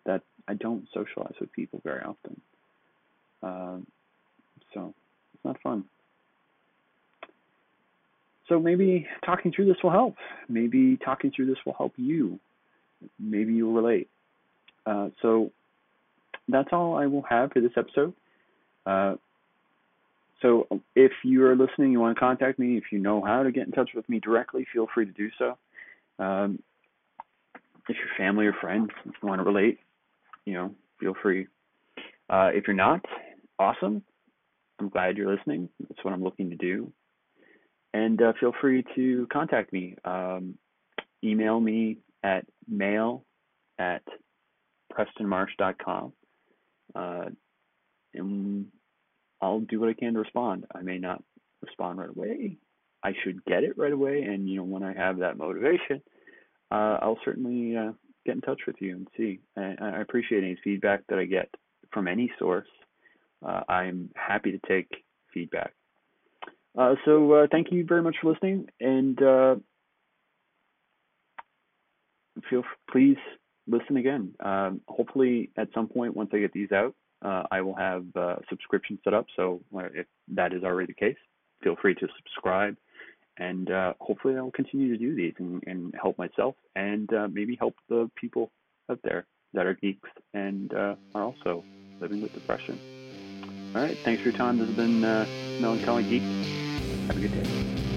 That 0.06 0.22
I 0.48 0.54
don't 0.54 0.88
socialize 0.94 1.34
with 1.40 1.52
people 1.52 1.82
very 1.84 2.02
often. 2.02 2.42
Um, 3.44 3.88
so 4.74 4.94
it's 5.34 5.46
not 5.46 5.62
fun. 5.62 5.86
So 8.50 8.60
maybe 8.60 9.08
talking 9.26 9.52
through 9.56 9.68
this 9.68 9.78
will 9.84 9.92
help. 9.92 10.16
Maybe 10.50 10.98
talking 10.98 11.32
through 11.34 11.46
this 11.46 11.58
will 11.66 11.76
help 11.78 11.94
you. 11.96 12.40
Maybe 13.20 13.54
you'll 13.54 13.74
relate. 13.74 14.10
Uh, 14.86 15.10
so 15.22 15.52
that's 16.48 16.70
all 16.72 16.96
I 16.96 17.06
will 17.06 17.24
have 17.30 17.52
for 17.52 17.62
this 17.62 17.72
episode. 17.78 18.14
Uh, 18.86 19.16
so 20.42 20.68
if 20.96 21.12
you 21.24 21.46
are 21.46 21.56
listening, 21.56 21.92
you 21.92 22.00
want 22.00 22.16
to 22.16 22.20
contact 22.20 22.60
me, 22.60 22.78
if 22.78 22.86
you 22.92 23.00
know 23.00 23.24
how 23.24 23.44
to 23.44 23.52
get 23.52 23.68
in 23.68 23.72
touch 23.72 23.92
with 23.94 24.08
me 24.10 24.20
directly, 24.20 24.66
feel 24.74 24.88
free 24.94 25.06
to 25.06 25.12
do 25.12 25.30
so. 25.38 25.58
Um, 26.18 26.60
if 27.88 27.98
your 27.98 28.08
family 28.18 28.46
or 28.46 28.54
friends 28.54 28.90
want 29.22 29.40
to 29.40 29.44
relate, 29.44 29.80
you 30.46 30.54
know, 30.54 30.74
feel 31.00 31.14
free. 31.22 31.48
Uh, 32.30 32.52
if 32.54 32.68
you're 32.68 32.76
not, 32.76 33.04
awesome. 33.58 34.04
I'm 34.80 34.90
glad 34.90 35.18
you're 35.18 35.36
listening. 35.36 35.70
That's 35.80 36.04
what 36.04 36.14
I'm 36.14 36.24
looking 36.24 36.50
to 36.52 36.56
do. 36.56 36.92
And 37.94 38.22
uh, 38.22 38.34
feel 38.40 38.54
free 38.62 38.84
to 38.96 39.28
contact 39.32 39.74
me. 39.74 39.96
Um, 40.06 40.56
email 41.24 41.60
me 41.60 41.98
at 42.24 42.46
mail 42.68 43.26
at 43.80 44.04
prestonmarsh.com. 44.94 46.14
Uh, 46.96 47.26
and 48.14 48.66
I'll 49.42 49.60
do 49.62 49.80
what 49.80 49.90
I 49.90 49.94
can 49.94 50.14
to 50.14 50.20
respond. 50.20 50.66
I 50.74 50.82
may 50.82 50.98
not 50.98 51.24
respond 51.62 52.00
right 52.00 52.10
away. 52.10 52.58
I 53.04 53.14
should 53.24 53.44
get 53.46 53.64
it 53.64 53.78
right 53.78 53.94
away, 53.94 54.24
and 54.24 54.50
you 54.50 54.58
know 54.58 54.64
when 54.64 54.84
I 54.84 54.94
have 54.94 55.20
that 55.20 55.38
motivation, 55.38 56.02
uh, 56.70 56.98
I'll 57.02 57.20
certainly 57.24 57.78
uh, 57.78 57.94
get 58.26 58.36
in 58.36 58.42
touch 58.42 58.62
with 58.68 58.76
you 58.80 58.96
and 58.98 59.08
see. 59.16 59.40
I, 59.58 59.76
I 59.82 60.02
appreciate 60.02 60.44
any 60.44 60.58
feedback 60.64 61.04
that 61.08 61.18
I 61.18 61.26
get 61.26 61.50
from 61.94 62.08
any 62.08 62.32
source. 62.38 62.68
Uh, 63.46 63.62
I'm 63.70 64.10
happy 64.16 64.52
to 64.52 64.60
take 64.68 64.90
feedback. 65.34 65.74
Uh, 66.78 66.96
so 67.06 67.34
uh, 67.34 67.48
thank 67.52 67.72
you 67.72 67.86
very 67.86 68.02
much 68.02 68.16
for 68.22 68.32
listening, 68.32 68.68
and 68.80 69.22
uh, 69.22 69.56
feel 72.50 72.64
please 72.92 73.18
listen 73.68 73.98
again. 73.98 74.34
Um, 74.40 74.82
hopefully, 74.88 75.50
at 75.58 75.70
some 75.74 75.88
point 75.88 76.16
once 76.16 76.30
I 76.34 76.40
get 76.40 76.54
these 76.54 76.72
out, 76.72 76.96
uh, 77.24 77.44
I 77.52 77.62
will 77.62 77.76
have 77.76 78.06
uh, 78.16 78.36
subscription 78.50 79.00
set 79.04 79.14
up. 79.14 79.26
So 79.36 79.62
uh, 79.76 79.90
if 79.94 80.06
that 80.30 80.54
is 80.54 80.64
already 80.64 80.88
the 80.88 81.06
case, 81.06 81.18
feel 81.64 81.76
free 81.82 81.96
to 81.96 82.08
subscribe. 82.18 82.78
And 83.38 83.70
hopefully, 84.02 84.36
I 84.36 84.42
will 84.42 84.52
continue 84.52 84.90
to 84.90 84.98
do 84.98 85.16
these 85.16 85.34
and, 85.40 85.64
and 85.66 85.96
help 86.00 86.18
myself 86.18 86.56
and 86.76 87.10
maybe 87.32 87.56
help 87.56 87.74
the 87.88 88.12
people 88.16 88.52
out 88.92 89.00
there 89.02 89.26
that 89.54 89.66
are 89.66 89.76
geeks 89.76 90.10
and 90.34 90.74
are 90.74 90.98
also 91.16 91.64
living 92.02 92.22
with 92.22 92.34
depression. 92.34 92.78
All 93.76 93.82
right. 93.82 93.98
Thanks 94.04 94.22
for 94.24 94.30
your 94.30 94.38
time. 94.38 94.58
This 94.58 94.68
has 94.68 94.76
been 94.76 95.04
uh, 95.04 95.26
Melancholy 95.60 96.04
Geek. 96.04 96.24
Have 97.08 97.18
a 97.18 97.20
good 97.20 97.32
day. 97.32 97.89